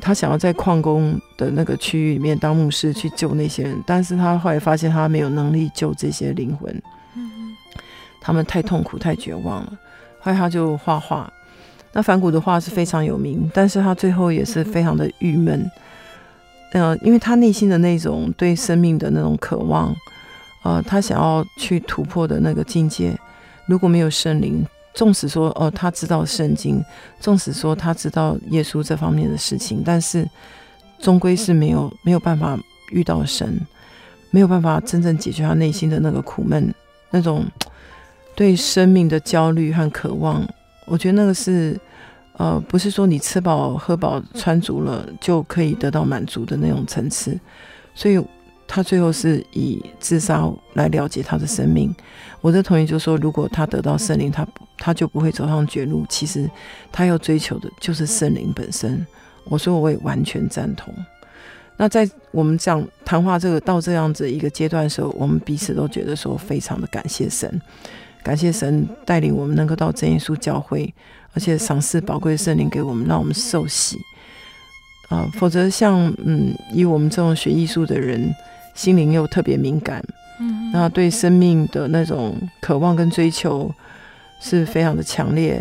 [0.00, 6.82] 他想要在矿工的那个区域里面当牧师去救那些人，但是他后来发现他没有能力救这些灵魂，
[8.20, 9.72] 他们太痛苦、太绝望了。
[10.20, 11.32] 后来他就画画，
[11.92, 15.70] 那梵谷的画是非常有名，但是他最后也是非常的郁闷，
[16.72, 19.94] 呃，因为他内心的那种对生命的那种渴望，
[20.62, 23.16] 呃，他想要去突破的那个境界，
[23.66, 24.66] 如果没有圣灵。
[24.96, 26.82] 纵使说哦，他知道圣经，
[27.20, 30.26] 纵使说他知道耶稣这方面的事情，但是
[30.98, 32.58] 终归是没有没有办法
[32.92, 33.60] 遇到神，
[34.30, 36.74] 没有办法真正解决他内心的那个苦闷，
[37.10, 37.44] 那种
[38.34, 40.42] 对生命的焦虑和渴望。
[40.86, 41.78] 我觉得那个是
[42.38, 47.38] 呃，不是说你吃饱喝饱穿足了就可以得到满足的那种层次，
[47.94, 48.18] 所以。
[48.68, 51.94] 他最后是以自杀来了结他的生命。
[52.40, 56.04] 我的同学就说，如果他得到圣灵，他他就不会走上绝路。
[56.08, 56.48] 其实
[56.92, 59.04] 他要追求的就是圣灵本身。
[59.44, 60.94] 我说我也完全赞同。
[61.76, 67.60] 那在我们讲谈话这个到这样子一个阶段的时候，我们彼此都觉得说非常的感谢神，
[68.22, 70.92] 感谢神带领我们能够到真耶稣教会，
[71.32, 73.98] 而且赏赐宝贵的圣灵给我们，让我们受洗。
[75.08, 78.32] 啊、否则像嗯，以我们这种学艺术的人。
[78.76, 80.00] 心灵又特别敏感，
[80.38, 83.68] 嗯，那对生命的那种渴望跟追求
[84.38, 85.60] 是非常的强烈，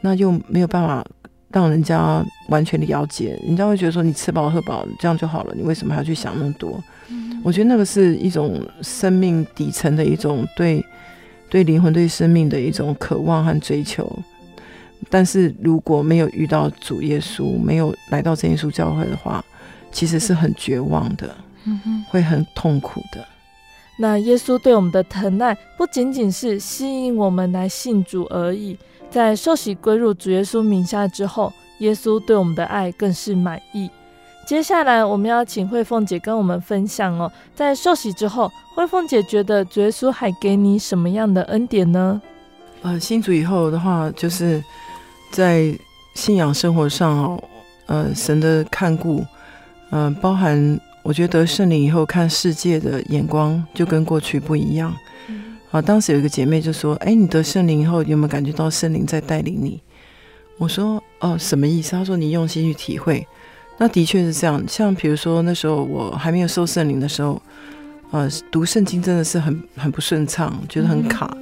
[0.00, 1.04] 那又没有办法
[1.50, 6.82] 让人家完全的了解，人家会觉得说你吃饱喝饱这样就好了，你为什么还要去想那么多？
[7.08, 10.82] 嗯，我觉得那个是一种生命底层的一种对
[11.50, 14.10] 对灵魂、对生命的一种渴望和追求，
[15.10, 19.44] 但是如果没有遇到主耶稣，没有来到真耶稣教会的话，
[19.90, 21.36] 其实是很绝望的。
[22.10, 23.24] 会很痛苦的。
[23.98, 28.76] 那耶稣对我们的疼爱，不仅仅是吸引我们来信主而已。
[29.10, 33.90] 在受洗归入主耶稣名下之后，耶稣对我们的爱更是满意。
[34.46, 42.20] 接下来，我们要请慧凤姐跟我们分享哦，在受洗之后，慧凤姐觉得主耶稣还给你什么样的恩典呢？
[42.80, 44.64] 呃，信主以后的话，就是
[45.30, 45.72] 在
[46.14, 47.44] 信仰生活上哦，
[47.86, 49.24] 呃，神的看顾，
[49.90, 50.80] 嗯、呃，包含。
[51.02, 54.94] 我觉得圣灵以后看世界的眼光就跟过去不一样。
[55.70, 59.80] 啊，当时有一个姐妹就说：“哎，你得圣灵以后有没有感觉到圣灵在带领你？”
[60.58, 63.26] 我说：“哦，什么意思？”她说：“你用心去体会。”
[63.78, 64.62] 那的确是这样。
[64.68, 67.40] 像比如说那时候我还没有受圣灵的时候，
[68.10, 71.34] 呃，读圣经真的是很很不顺畅，觉得很卡，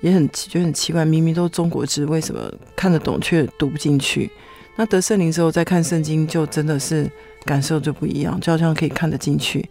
[0.00, 4.30] 也很觉得很奇怪，明明都是中国字，为什么看得懂却读不进去？
[4.76, 7.10] 那得圣灵之后再看圣经，就真的是。
[7.44, 9.68] 感受就不一样，就好像可以看得进去。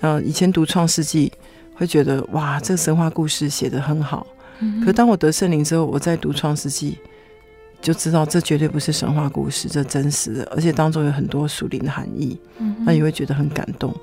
[0.00, 1.30] 嗯，以前读创世纪
[1.74, 4.26] 会觉得哇，这个神话故事写得很好。
[4.60, 4.82] 嗯。
[4.84, 6.96] 可当我得圣灵之后，我在读创世纪，
[7.82, 12.38] 就知道这绝对不是神话故事，这真实的，而且当中有很多属灵的含义。
[12.58, 12.74] 嗯。
[12.80, 13.94] 那也会觉得很感动。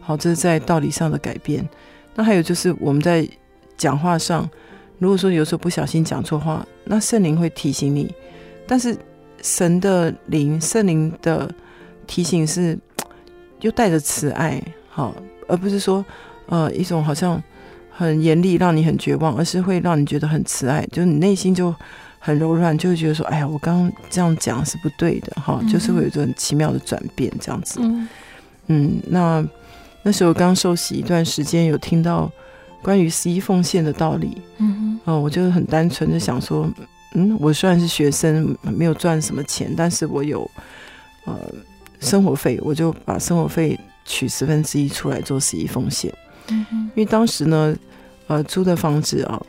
[0.00, 1.66] 好，这是在道理上的改变。
[2.14, 3.26] 那还有就是我们在
[3.78, 4.48] 讲话上，
[4.98, 8.14] 如果说有时候不小心讲错话，那圣灵会提醒你。
[8.66, 8.94] 但是
[9.40, 11.50] 神的灵，圣灵的。
[12.06, 12.78] 提醒是，
[13.60, 15.14] 又带着慈爱，好，
[15.48, 16.04] 而不是说，
[16.46, 17.42] 呃，一种好像
[17.90, 21.74] 很严厉，让你很绝望，而是会让你觉得很慈爱，就是你内心就
[22.18, 27.80] 很柔软，就会觉得说，哎呀，我刚刚这样讲是不对的，哈，就是会有一种很奇妙的转变，这样子。
[27.82, 28.08] 嗯，
[28.66, 29.46] 嗯，那
[30.02, 32.30] 那时候刚受洗一段时间，有听到
[32.82, 36.70] 关于十一奉献的道理，嗯嗯，我就很单纯的想说，
[37.14, 40.48] 嗯，我虽然是学生，没有赚什么钱，但是我有，
[41.24, 41.34] 呃。
[42.00, 46.12] 生活费，我就把生活费取十分之一出来做十一奉献。
[46.48, 47.76] 嗯，因为当时呢，
[48.26, 49.42] 呃，租的房子啊，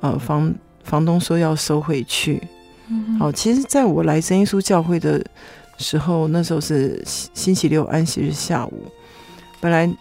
[0.00, 0.54] 呃，房
[0.84, 2.42] 房东说要收回去。
[2.88, 5.24] 嗯，好，其实在我来真耶稣教会的
[5.78, 8.84] 时候，那时候是星期六安息日下午。
[9.60, 9.92] 本来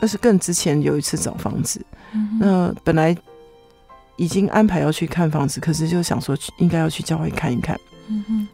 [0.00, 3.14] 那是更之前有一次找房子，嗯，那本来
[4.16, 7.78] 已经安排要去看房子，可是就想说应该要去教会看一看。
[8.08, 8.48] 嗯哼。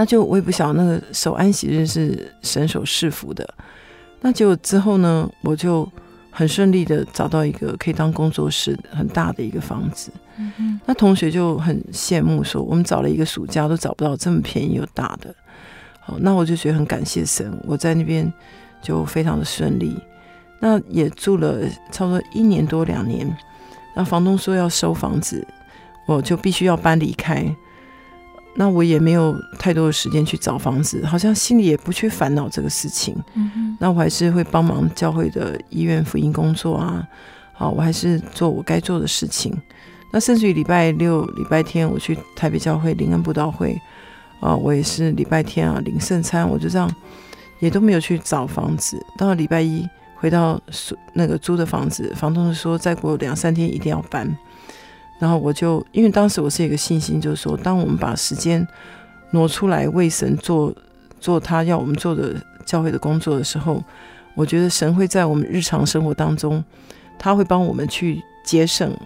[0.00, 3.46] 那就我也不晓得那个守安息日是神所赐福的，
[4.22, 5.86] 那结果之后呢，我就
[6.30, 10.10] 很顺利的找到一个可以当工作室很大的一个房子。
[10.38, 10.80] 嗯哼。
[10.86, 15.34] 那同学就很羡慕说，我们找了一个暑假都找不到这么便宜又大的。
[16.00, 18.32] 好，那我就觉得很感谢神，我在那边
[18.80, 19.94] 就非常的顺利。
[20.60, 21.58] 那也住了
[21.92, 23.30] 差不多一年多两年，
[23.94, 25.46] 那房东说要收房子，
[26.06, 27.54] 我就必须要搬离开。
[28.54, 33.16] 那我也没有太多的时间去找房子，好像心里也不去烦恼这个事情。
[33.34, 37.06] 嗯，那我还是会帮忙教会的医院福音工作啊，
[37.52, 39.56] 好，我还是做我该做的事情。
[40.12, 43.80] 那甚至于礼拜六、礼拜天我去台北教会灵恩布道会
[44.40, 46.92] 啊，我也是礼拜天啊领圣餐，我就这样
[47.60, 49.00] 也都没有去找房子。
[49.16, 50.60] 到了礼拜一回到
[51.12, 54.28] 那个租的房子，房东说再过两三天一定要搬。
[55.20, 58.66] 然后我就，因为当时我是一个信心，就是说，当我们把时间
[59.32, 60.74] 挪出来为神做
[61.20, 63.84] 做他要我们做的教会的工作的时候，
[64.34, 66.64] 我觉得神会在我们日常生活当中，
[67.18, 68.96] 他会帮我们去节省、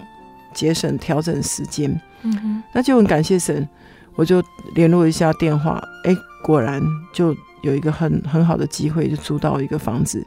[0.54, 1.90] 节省、调整时间。
[2.22, 3.68] 嗯哼，那就很感谢神，
[4.14, 4.40] 我就
[4.76, 6.80] 联络一下电话，哎，果然
[7.12, 10.24] 就有一个很很好的机会，就租到一个房子，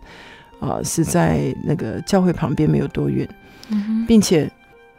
[0.60, 3.26] 啊、呃，是在那个教会旁边没有多远，
[3.70, 4.52] 嗯，并且。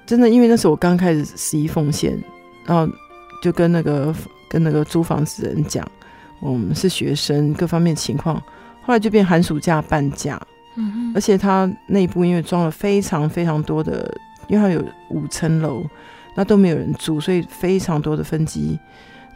[0.09, 2.19] 真的，因为那时候我刚开始十一奉献，
[2.65, 2.91] 然后
[3.43, 4.15] 就跟那个
[4.49, 5.87] 跟那个租房子的人讲，
[6.41, 8.43] 我们是学生，各方面情况，
[8.81, 10.41] 后来就变寒暑假半价，
[10.77, 14.11] 嗯哼，而且他内部因为装了非常非常多的，
[14.49, 15.85] 因为他有五层楼，
[16.35, 18.79] 那都没有人住，所以非常多的分机，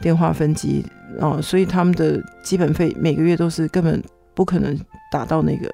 [0.01, 0.83] 电话分机
[1.21, 4.03] 啊，所以他们的基本费每个月都是根本
[4.33, 4.75] 不可能
[5.11, 5.71] 达到那个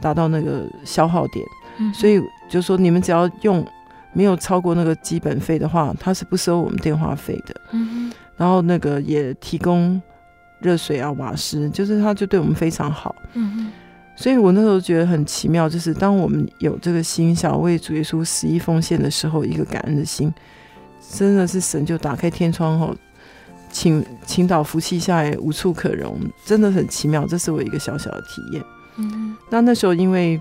[0.00, 1.46] 达到那个消耗点，
[1.76, 2.18] 嗯，所以
[2.48, 3.62] 就说你们只要用。
[4.14, 7.54] 没有超过那个基本费的话，他是不收我们电话费的。
[7.72, 10.00] 嗯，然后那个也提供
[10.60, 13.14] 热水啊、瓦斯，就是他就对我们非常好。
[13.34, 13.72] 嗯，
[14.16, 20.32] 所以我那时候觉得很奇妙，就是当我们有这个心，想为主耶稣十一奉献的时候，一个感恩的心，
[21.10, 22.94] 真的是神就打开天窗后，
[23.70, 27.26] 倾倾倒福气下来，无处可容，真的很奇妙。
[27.26, 28.62] 这是我一个小小的体验。
[28.96, 30.40] 嗯，那那时候因为。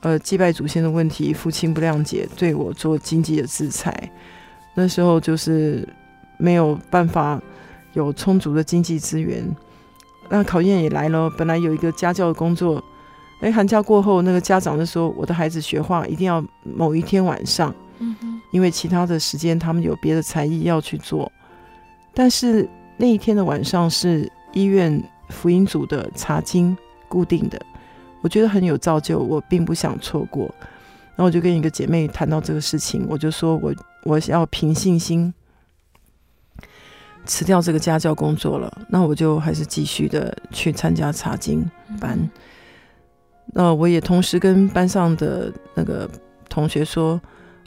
[0.00, 4.10] 呃，祭拜祖先的问题，父亲不谅解，对我做经济的制裁。
[4.74, 5.86] 那时候就是
[6.38, 7.40] 没有办法
[7.92, 9.44] 有充足的经济资源。
[10.30, 12.82] 那考验也来了，本来有一个家教的工作，
[13.42, 17.74] 哎，寒假过后，那个家长就说，我的孩子学画一定要某一天晚上，
[18.52, 21.30] 因为其他的时间他们有别的才艺要去做。
[22.14, 26.76] 但是那一天的晚上是医院福音组的查经
[27.08, 27.60] 固定的。
[28.22, 30.52] 我觉得很有造就，我并不想错过。
[31.16, 35.32] 然后我就跟一个姐妹谈到这个事情，我就说我我要凭信心
[37.26, 38.72] 辞掉这个家教工作了。
[38.88, 41.68] 那我就还是继续的去参加查经
[42.00, 42.18] 班。
[43.52, 46.08] 那我也同时跟班上的那个
[46.48, 47.20] 同学说，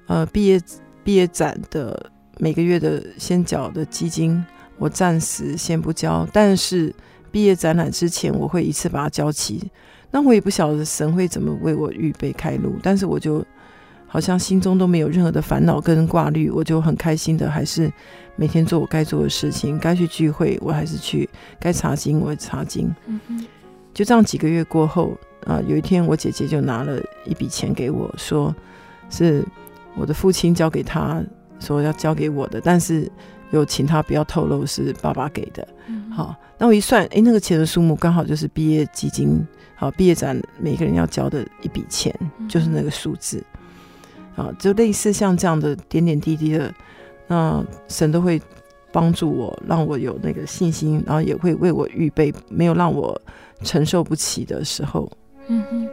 [0.08, 0.62] 呃，毕业
[1.04, 4.44] 毕业展的每个月的先缴的基金，
[4.78, 6.92] 我暂时先不交，但是
[7.32, 9.70] 毕业展览之前，我会一次把它交齐。
[10.16, 13.44] 那我也不晓得神会怎么为我预备开路，但是我就
[14.06, 17.92] 好像心中都没有任何的烦恼跟挂虑，我就很开心的，还是
[18.36, 21.28] 每天做我该做的事情，该去聚会我还是去，
[21.60, 22.94] 该查经我也查经。
[23.08, 23.20] 嗯，
[23.92, 28.56] 就这样几个月过后啊，有一天我姐姐就拿了一笔钱给我，说
[29.10, 29.44] 是
[29.96, 31.24] 我的父亲交给他，
[31.60, 33.12] 说要交给我的，但是
[33.50, 35.68] 又请他不要透露是爸爸给的。
[35.88, 39.44] 嗯，好，那我一算，诶，那个钱的数目刚好就是毕业基金。
[39.84, 42.18] 好，毕业展每个人要交的一笔钱，
[42.48, 43.44] 就是那个数字。
[44.34, 46.74] 啊，就类似像这样的点点滴滴的，
[47.28, 48.42] 那神都会
[48.94, 53.22] 帮助我，让我有那个信心，然后也会为我预备，没有让我
[53.62, 55.12] 承受不起的时候。
[55.48, 55.90] 嗯哼。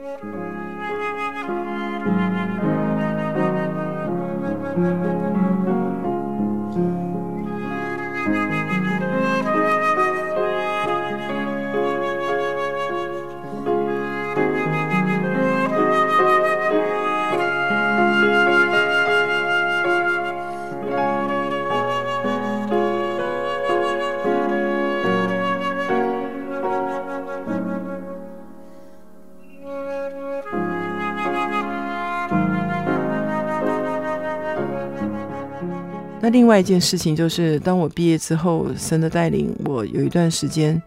[36.29, 40.81] 另外一件事情就是，当我毕业之后，神的带领，我有一段时间，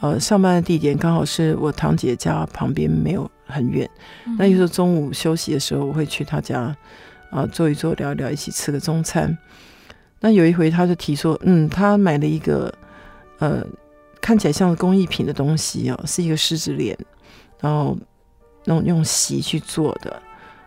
[0.00, 3.88] 呃，上班的地点刚好是我堂姐家旁边，没有很远。
[4.26, 6.76] 嗯、那有时候中午休息的时候，我会去她家，啊、
[7.30, 9.38] 呃，坐一坐，聊一聊，一起吃个中餐。
[10.18, 12.72] 那有一回，他就提说，嗯，他买了一个，
[13.38, 13.64] 呃，
[14.20, 16.98] 看起来像工艺品的东西哦，是一个狮子脸，
[17.60, 17.96] 然后
[18.64, 20.22] 那种用席去做的。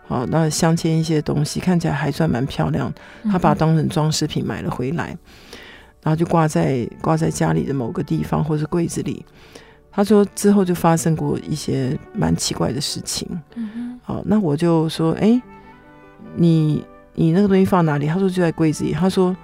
[0.07, 2.93] 好，那镶嵌一些东西，看起来还算蛮漂亮。
[3.23, 5.17] 他把它当成装饰品买了回来，
[6.03, 9.25] 然后就挂在挂在家里的某个地方，或是柜子里。
[9.91, 13.27] 他说之后就发生过一些蛮奇怪的事情。
[14.03, 15.41] 好，那我就说，哎、欸，
[16.35, 18.05] 你你那个东西放哪里？
[18.05, 18.91] 他说就在柜子里。
[18.91, 19.35] 他说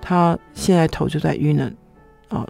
[0.00, 1.72] 他现在头就在晕了，
[2.28, 2.46] 啊，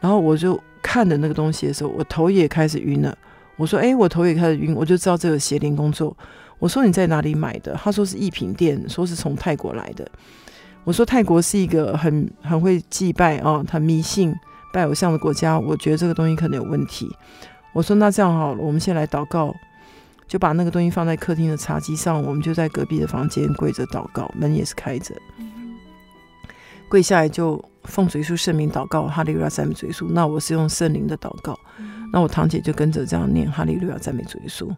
[0.00, 3.16] 然后我就看着那个东西的时候，我头也开始晕了。
[3.56, 6.16] 我说，哎、欸，我头也开始晕，我就知道这个邪灵工作。
[6.58, 7.74] 我说你在哪里买的？
[7.74, 10.08] 他说是艺品店，说是从泰国来的。
[10.84, 14.34] 我说泰国是一个很很会祭拜啊，很迷信
[14.72, 15.58] 拜偶像的国家。
[15.58, 17.14] 我觉得这个东西可能有问题。
[17.74, 19.54] 我说那这样好了，我们先来祷告，
[20.26, 25.14] 就把那个东西放在客厅的茶几上，我们就在隔壁的房间跪着祷告，门也是开着，
[26.88, 30.08] 跪下来就奉主耶稣圣名祷告，哈利路亚赞美主耶稣。
[30.10, 31.56] 那我是用圣灵的祷告，
[32.12, 34.68] 那我堂姐就跟着这样念哈利路亚赞美主耶稣。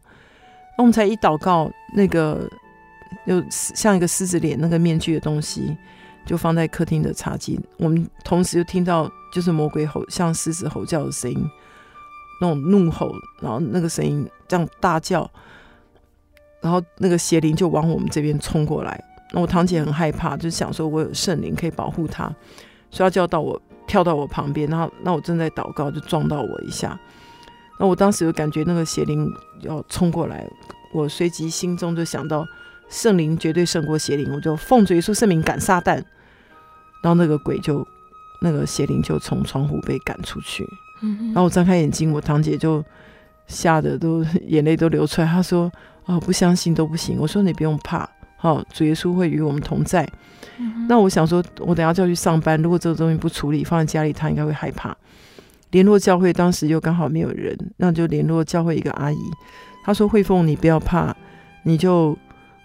[0.81, 2.49] 我们才一祷告，那个
[3.27, 5.77] 就像一个狮子脸那个面具的东西，
[6.25, 7.61] 就放在客厅的茶几。
[7.77, 11.51] 我们同时就听到，就是魔鬼吼，像狮子吼叫的声音，
[12.41, 15.31] 那种怒吼，然后那个声音这样大叫，
[16.61, 19.03] 然后那个邪灵就往我们这边冲过来。
[19.33, 22.25] 那我堂姐很害怕，就想说我有圣灵可以保护她，
[22.91, 26.99] 所以她就要到我跳到我旁边，然后那我正在祷告，就撞到我一下。
[27.81, 30.47] 那我当时就感觉那个邪灵要冲过来，
[30.93, 32.47] 我随即心中就想到
[32.91, 35.95] 圣灵绝对胜过邪灵，我就奉主耶稣圣名赶撒旦，
[37.03, 37.83] 然后那个鬼就
[38.43, 40.69] 那个邪灵就从窗户被赶出去。
[41.01, 42.85] 然后我张开眼睛，我堂姐就
[43.47, 45.73] 吓得都 眼泪都流出来，她说
[46.05, 48.07] ：“哦，不相信都不行。”我说：“你不用怕，
[48.37, 50.07] 好，主耶稣会与我们同在。”
[50.87, 54.95] 那我想说，我等下就要去上班，如果这个东西不处理，放在家里，他应该会害怕。
[55.71, 59.19] 联络教会，当时又刚好没有人，那就联络教会一个阿姨。
[59.85, 61.15] 她说：“慧凤，你不要怕，
[61.63, 62.17] 你就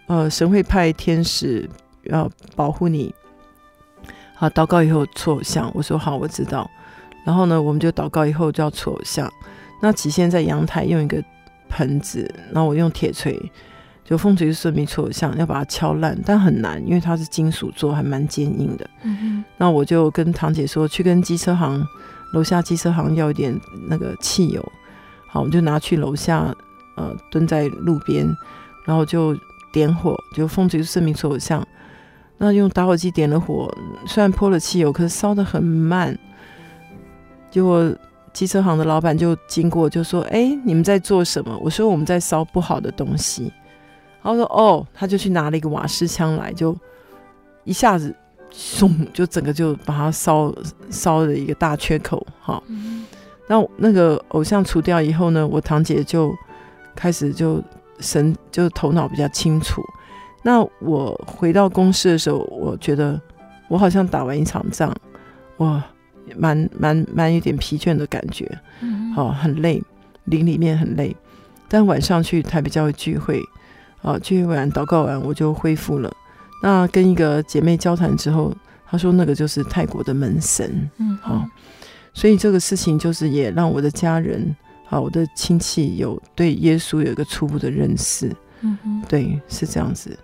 [0.08, 1.70] 呃，神会派天使
[2.04, 3.14] 要保护你。”
[4.36, 5.72] 好，祷告以后搓偶像。
[5.74, 6.70] 我说：“好，我知道。”
[7.26, 9.32] 然后呢，我们就祷告以后就要搓偶像。
[9.82, 11.24] 那起先在阳台用一个
[11.70, 13.40] 盆子，然后我用铁锤，
[14.04, 18.90] 就风锤顺便搓偶像，要把它敲烂，但很难，因为它是金属做，还蛮坚硬的。
[19.04, 19.44] 嗯。
[19.58, 21.86] 那我就跟堂姐说，去跟机车行。
[22.36, 23.58] 楼下机车行要一点
[23.88, 24.62] 那个汽油，
[25.26, 26.54] 好，我们就拿去楼下，
[26.98, 28.28] 呃，蹲在路边，
[28.84, 29.34] 然后就
[29.72, 31.66] 点火，就奉主圣名搓偶像。
[32.38, 33.74] 那用打火机点了火，
[34.06, 36.14] 虽然泼了汽油，可是烧得很慢。
[37.50, 37.90] 结果
[38.34, 43.44] 机车行的老板就经过，就说：“哎，你们在做什么？”我说：“我们在烧不好的东西。”
[44.22, 46.76] 然后说：“哦。”他就去拿了一个瓦斯枪来，就
[47.64, 48.14] 一下子。
[48.58, 50.54] 嗖，就整个就把它烧
[50.90, 52.62] 烧了一个大缺口，哈。
[53.48, 56.34] 那、嗯、那个偶像除掉以后呢，我堂姐就
[56.96, 57.62] 开始就
[58.00, 59.82] 神就头脑比较清楚。
[60.42, 63.20] 那我回到公司的时候，我觉得
[63.68, 64.94] 我好像打完一场仗，
[65.58, 65.84] 哇，
[66.38, 68.48] 蛮蛮蛮有点疲倦的感觉，
[69.16, 69.82] 好、嗯，很累，
[70.26, 71.16] 灵里面很累。
[71.68, 73.42] 但晚上去台北教会聚会，
[74.02, 76.12] 啊，聚会完祷告完，我就恢复了。
[76.66, 78.52] 那跟一个姐妹交谈之后，
[78.88, 81.46] 她说那个就是泰国的门神，嗯，好，
[82.12, 84.56] 所以这个事情就是也让我的家人，
[84.88, 90.18] 好，我的亲戚有对耶稣有一个初步的认识，嗯哼，对，是这样子。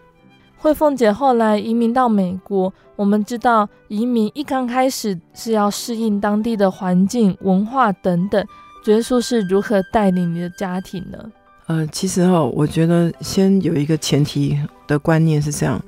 [0.57, 8.43] 慧凤姐后来移民到美国，我们知道移民一刚开始是要适应当地的环境、文化等等，
[8.87, 11.19] 耶稣是如何带领你的家庭呢？
[11.67, 15.79] 呃，其实哈，我觉得先有一个前提的观念是这样。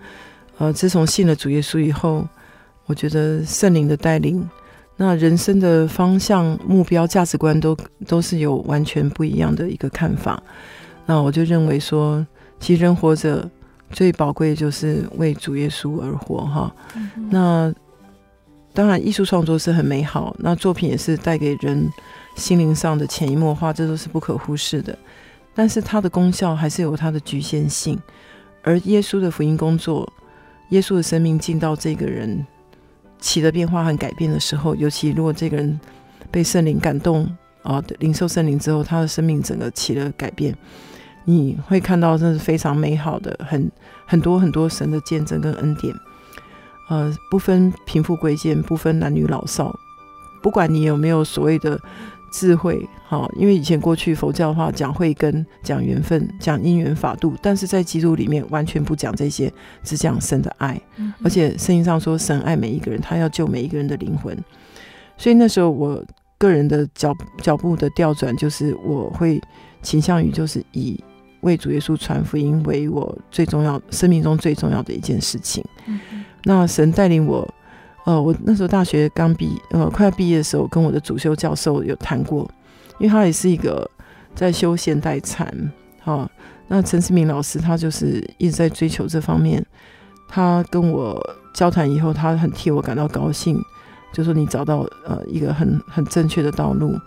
[0.59, 2.27] 呃，自从信了主耶稣以后，
[2.85, 4.47] 我觉得圣灵的带领，
[4.95, 7.75] 那人生的方向、目标、价值观都
[8.07, 10.41] 都是有完全不一样的一个看法。
[11.05, 12.25] 那我就认为说，
[12.59, 13.49] 其实人活着
[13.89, 16.73] 最宝贵的就是为主耶稣而活哈。
[16.95, 17.73] 嗯、那
[18.73, 21.89] 当然，艺术创作是很美好，那作品也是带给人
[22.35, 24.97] 心灵上的潜移默化，这都是不可忽视的。
[25.55, 27.99] 但是它的功效还是有它的局限性，
[28.61, 30.07] 而耶稣的福音工作。
[30.73, 32.45] 耶稣的生命进到这个人
[33.19, 35.79] 起了变化和改变的时候，尤其如果这个人
[36.31, 37.29] 被圣灵感动
[37.61, 40.55] 啊，领受圣灵之后，他的生命整个起了改变，
[41.25, 43.71] 你会看到这是非常美好的，很
[44.07, 45.93] 很多很多神的见证跟恩典，
[46.89, 49.79] 呃，不分贫富贵贱，不分男女老少，
[50.41, 51.79] 不管你有没有所谓的。
[52.33, 59.53] 智慧，好，因为以前过去佛教的话讲慧根、讲缘分、讲因缘法度，但是在基督里面完全不讲这些，
[59.83, 60.81] 只讲神的爱。
[60.95, 64.35] 嗯、而且圣经上说，神爱每一个人，他要救每一个人的灵魂。
[65.15, 66.03] 所以那时候我
[66.39, 69.39] 个人的脚脚步的调转，就是我会
[69.83, 70.99] 倾向于就是以
[71.41, 75.63] 为主耶稣传福音为我最重要、生命中最重要的一件事情。
[75.85, 75.99] 嗯、
[76.45, 77.47] 那神带领我。
[78.05, 82.49] 呃，我那时候大学刚毕，呃，快要毕业的时候，跟我的主修教授有谈过，
[82.99, 83.89] 因为他也是一个
[84.35, 85.47] 在修现代禅。
[86.01, 86.29] 好，
[86.67, 89.65] 那陈思明老师他就是一直在追求这方面。
[90.27, 91.17] 他跟我
[91.53, 93.57] 交谈以后，他很替我感到高兴，
[94.11, 96.97] 就说你找到呃一个很很正确的道路。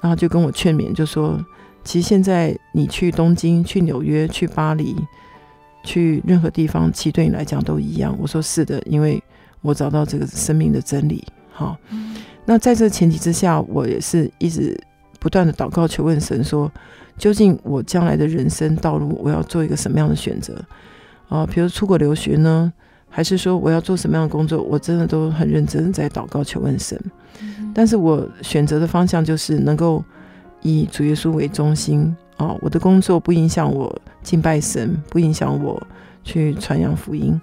[0.00, 1.38] 然后就跟我劝勉，就说
[1.82, 4.96] 其实现在你去东京、去纽约、去巴黎、
[5.84, 8.16] 去任何地方，其实对你来讲都一样。
[8.20, 9.22] 我说是的，因为
[9.66, 11.24] 我找到这个生命的真理。
[11.50, 11.76] 好，
[12.44, 14.78] 那在这前提之下，我也是一直
[15.18, 16.70] 不断的祷告求问神说，
[17.18, 20.54] 究竟我将来的人生道路，我要做一个什么样的选择
[21.28, 21.44] 啊？
[21.44, 22.72] 比如出国留学呢，
[23.08, 24.62] 还是说我要做什么样的工作？
[24.62, 27.00] 我真的都很认真在祷告求问神。
[27.74, 30.04] 但是我选择的方向就是能够
[30.62, 35.82] 以主耶稣为中心啊，我的工作不影响我敬拜神，不影响我
[36.22, 37.40] 去传扬福音。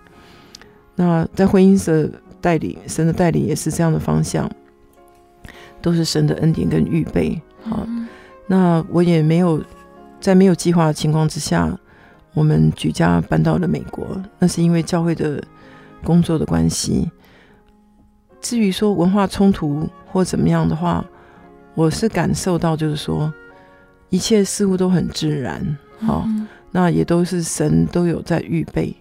[0.96, 4.50] 那在婚姻的带领，神的带领也是这样的方向，
[5.82, 7.42] 都是神的恩典跟预备。
[7.64, 7.88] 好，
[8.48, 9.64] 那我也没有
[10.20, 11.76] 在没有计划的情况之下，
[12.34, 14.06] 我们举家搬到了美国，
[14.40, 15.44] 那是因为教会的
[16.04, 17.10] 工作的关系。
[18.42, 21.04] 至于说文化冲突或怎么样的话，
[21.76, 23.34] 我是感受到就是说，
[24.10, 26.28] 一切似乎都很自然，好，
[26.72, 28.94] 那也都是神都有在预备。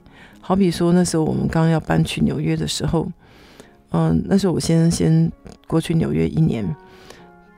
[0.44, 3.08] 好比说那时候我们刚要搬去纽约的时候，
[3.92, 5.32] 嗯，那时候我先生先
[5.66, 6.76] 过去纽约一年，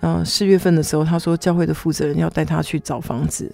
[0.03, 3.51] 嗯，四月份的时候他说教会的负责人要带他去找房子，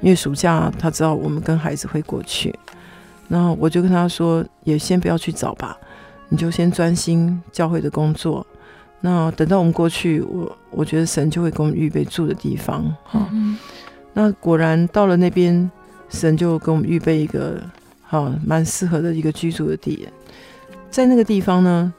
[0.00, 2.54] 因为暑假他知道我们跟孩子会过去，
[3.28, 5.76] 然后我就跟他说也先不要去找吧。
[6.32, 8.46] 你就先专心教会的工作，
[9.00, 13.58] 那等到我们过去，我我觉得神就会给我们预备住的地方，哈、嗯。
[14.12, 15.68] 那果然到了那边，
[16.08, 17.60] 神就给我们预备一个
[18.10, 20.08] 好蛮适合的一个居住的地，
[20.90, 21.94] 在那个地方呢，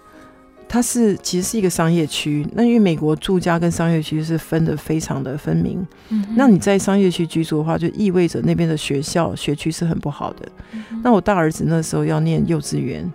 [0.68, 2.46] 它是其实是一个商业区。
[2.54, 10.46] 那因为美国住家跟商业区是分的非常的分明，嗯，那你在商业区居住的话，就意味着那边的学校学区是很不好的。
[10.74, 13.10] 嗯、那我大儿子那时候要念幼稚园。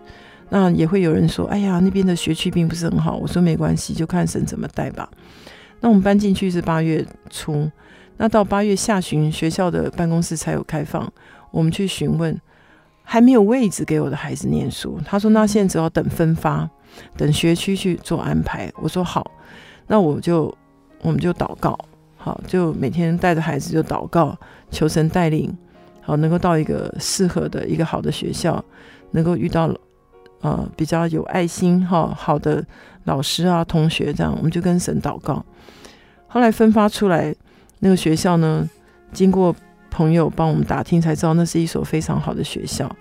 [0.48, 5.10] 那也会有人说：“哎呀，那边的学区并不是很好。”我说：“没关系，就看神怎么带吧。”
[5.82, 7.68] 那我们搬进去是八月初，
[8.16, 11.12] 那到八月下旬，学校的办公室才有开放。
[11.50, 12.40] 我们去询问，
[13.06, 15.00] 还没有位置给我的孩子念书。
[15.04, 16.68] 他说：“那现在只要等分发，
[17.16, 19.30] 等学区去做安排。”我说：“好。”
[19.86, 20.52] 那我就
[21.02, 21.78] 我们就祷告，
[22.16, 24.36] 好，就每天带着孩子就祷告，
[24.70, 25.56] 求神带领，
[26.02, 28.62] 好，能够到一个适合的一个好的学校，
[29.12, 29.72] 能够遇到。
[30.42, 32.64] 呃，比较有爱心哈，好的
[33.04, 35.42] 老师啊，同学这样，我们就跟神祷告。
[36.28, 37.34] 后来分发出来
[37.78, 38.68] 那个学校呢，
[39.12, 39.56] 经过
[39.96, 42.94] 朋友帮我们打听，才知道那是一所非常好的学校。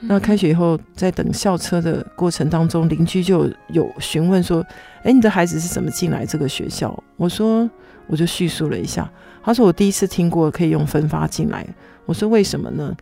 [0.00, 4.66] 那开学以后，在等校车的过程当中，邻居就有询问说
[5.04, 7.70] ：“哎，你的孩子是怎么进来这个学校？”我说
[8.08, 9.08] ：“我就叙述了一下。”
[9.44, 11.64] 他说：“我第一次听过可以用分发进来。”
[12.06, 12.92] 我说：“为什么呢？”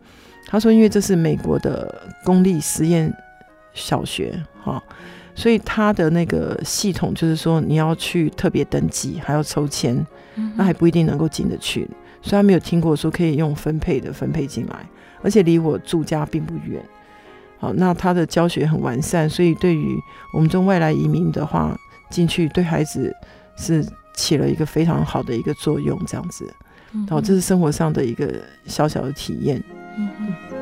[0.45, 3.11] 他说：“因为这是美国的公立实验。”
[3.75, 4.81] 小学哈，
[5.35, 10.05] 所以他的那个系统就是说，你要去特别登记，还要抽签，
[10.55, 11.87] 那还不一定能够进得去。
[12.21, 14.85] 虽然没有听过说可以用分配的分配进来，
[15.21, 16.83] 而且离我住家并不远。
[17.57, 19.97] 好，那他的教学很完善，所以对于
[20.33, 21.77] 我们这种外来移民的话，
[22.09, 23.13] 进去对孩子
[23.57, 25.99] 是起了一个非常好的一个作用。
[26.05, 26.53] 这样子，
[27.09, 28.33] 好，这是生活上的一个
[28.65, 29.61] 小小的体验。
[29.97, 30.58] 嗯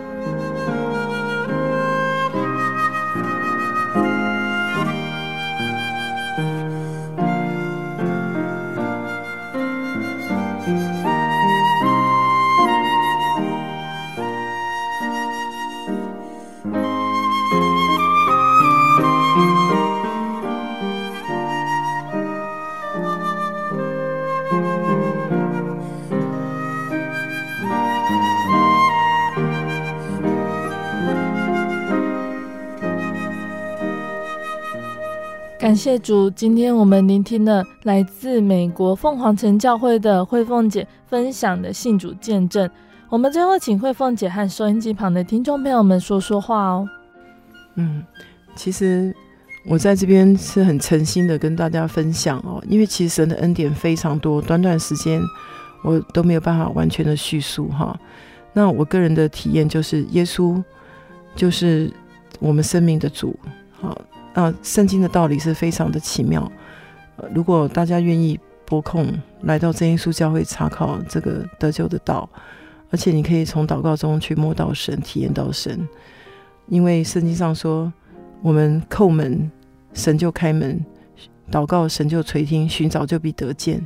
[35.78, 42.68] 谢主，今天我们聆听了来自美国凤凰城教会的慧凤姐分享的信主见证。
[43.10, 46.90] 我们最后请慧凤姐和收音机旁的听众朋友们说说话哦。
[47.76, 48.04] 嗯，
[48.56, 49.16] 其实
[49.70, 55.22] 我在这边是很诚心的跟大家分享哦，因为其实神的恩典非常多，短短时间
[55.84, 57.96] 我都没有办法完全的叙述哈。
[58.52, 60.62] 那我个人的体验就是，耶稣
[61.36, 61.94] 就是
[62.40, 63.38] 我们生命的主，
[63.80, 63.96] 好。
[64.40, 66.50] 那，圣经的道理是非常的奇妙。
[67.34, 69.12] 如果大家愿意拨空
[69.42, 72.30] 来到真耶稣教会查考这个得救的道，
[72.92, 75.90] 而且你可以从祷告中去摸到神，体验到神。
[76.68, 77.92] 因为圣经上说，
[78.44, 79.50] 我们叩门，
[79.96, 80.78] 神就开门；
[81.52, 83.84] 祷告，神就垂听；寻找就必得见。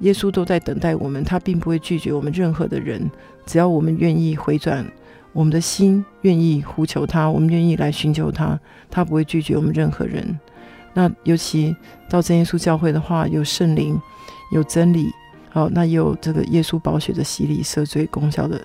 [0.00, 3.08] 耶稣都在等待我们，他并不会拒绝我们任何的人，
[3.46, 4.84] 只要我们愿意回转，
[5.32, 8.58] 我们的心愿意呼求他，我们愿意来寻求他，
[8.90, 10.38] 他不会拒绝我们任何人。
[10.94, 11.74] 那尤其
[12.08, 14.00] 到真耶稣教会的话，有圣灵，
[14.52, 15.12] 有真理，
[15.50, 18.60] 好，那也有这个耶稣宝血的洗礼、赦罪功效的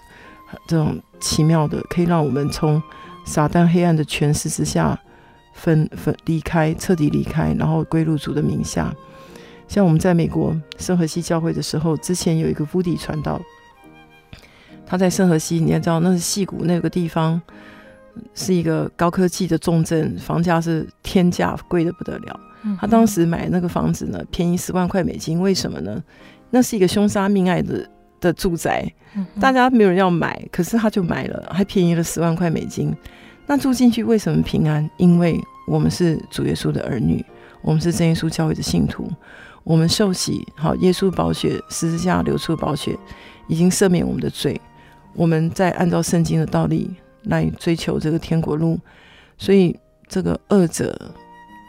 [0.68, 2.82] 这种奇妙的，可以让我们从
[3.26, 5.00] 撒旦黑暗的权势之下
[5.54, 8.92] 分分离开，彻底离开，然后归入主的名下。
[9.68, 13.40] 像我们在美国圣荷西教会的时候，之前有一个乌迪传道，
[14.86, 17.42] 他在圣河西，你也知道那是戏谷那个地方，
[18.34, 22.40] 是一个高科技的重镇，房价是天价，贵得不得了。
[22.80, 26.02] 他当时买那个房子呢，便宜十万块美金，为什么呢？
[26.50, 27.90] 那是一个凶杀命案的
[28.22, 28.86] 的住宅，
[29.40, 32.96] 大家没有人要买，可是他就买了，还便宜了十万块美金。
[33.48, 34.90] 那住进去为什么平安？
[34.98, 37.26] 因为我们是主耶稣的儿女，
[37.62, 39.12] 我们是真耶稣教会的信徒。
[39.66, 42.98] 我们受洗，好，耶稣宝血，十字架流出的宝血，
[43.48, 44.60] 已经赦免我们的罪。
[45.16, 48.80] 我们在按照圣经的道理来追求这个天国路，
[49.38, 50.96] 所以这个恶者、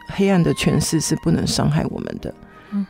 [0.09, 2.33] 黑暗的权势是不能伤害我们的。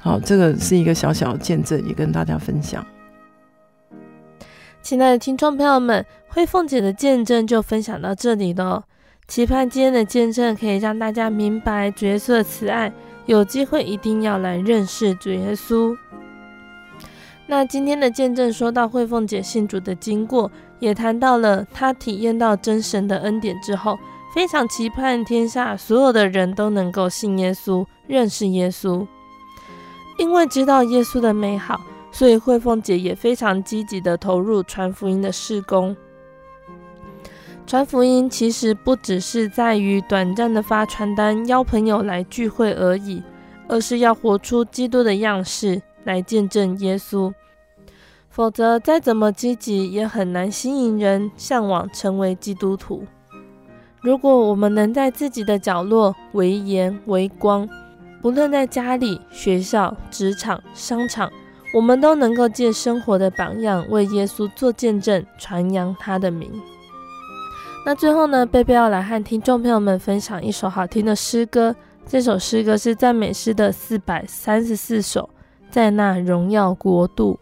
[0.01, 2.85] 好，这个是一个小小的见证，也跟大家分享。
[4.81, 8.83] 亲爱的听众朋友们，慧凤姐的见证就分享到这里了。
[9.27, 12.91] 期盼今天的见证可以让大家明白主耶稣的慈爱。
[13.25, 15.95] 有机会一定要来认识主耶稣。
[17.47, 23.97] 那今天的见证说到慧凤姐信主的经过，也谈到了她体验到真神的恩典之后，
[24.33, 29.05] 非常期盼天下所有的人都能够信耶稣、认识耶稣。
[30.17, 31.79] 因为知道耶稣的美好，
[32.11, 35.95] 所以慧凤姐也非常积极地投入传福音的事工。
[37.67, 43.21] 传福音其实不只是在于短暂的发传单、邀朋友来聚会而已，
[43.67, 47.33] 而是要活出基督的样式来见证耶稣。
[48.29, 53.03] 否则，再怎么积极，也很难吸引人向往成为基督徒。
[54.01, 57.67] 如果我们能在自己的角落为盐为光，
[58.21, 61.31] 不论在家里、学校、职场、商场，
[61.73, 66.51] 我们都能够借生活的榜样为耶稣做见证，传扬他的名。
[67.85, 71.75] 那最后呢，贝贝要来和听众朋友们分享一首好听的诗歌。
[72.07, 75.29] 这首诗歌是赞美诗的四百三十四首，
[75.75, 77.37] 在那荣耀国度。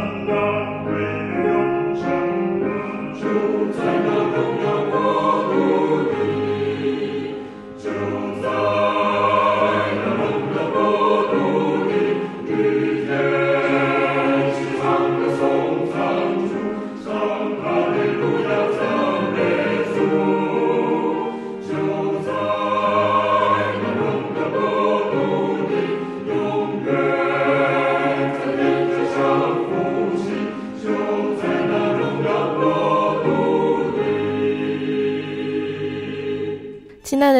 [0.00, 1.29] 亲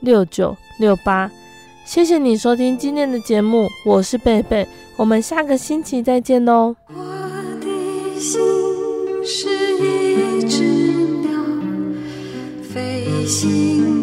[0.00, 1.30] 六九六八，
[1.84, 6.76] 谢谢你收听今天的节目，我是贝贝，我们下个星期再见哦。
[6.88, 6.94] 我
[7.60, 8.40] 的心
[9.24, 10.62] 是一只
[11.22, 11.30] 鸟，
[12.62, 13.97] 飞行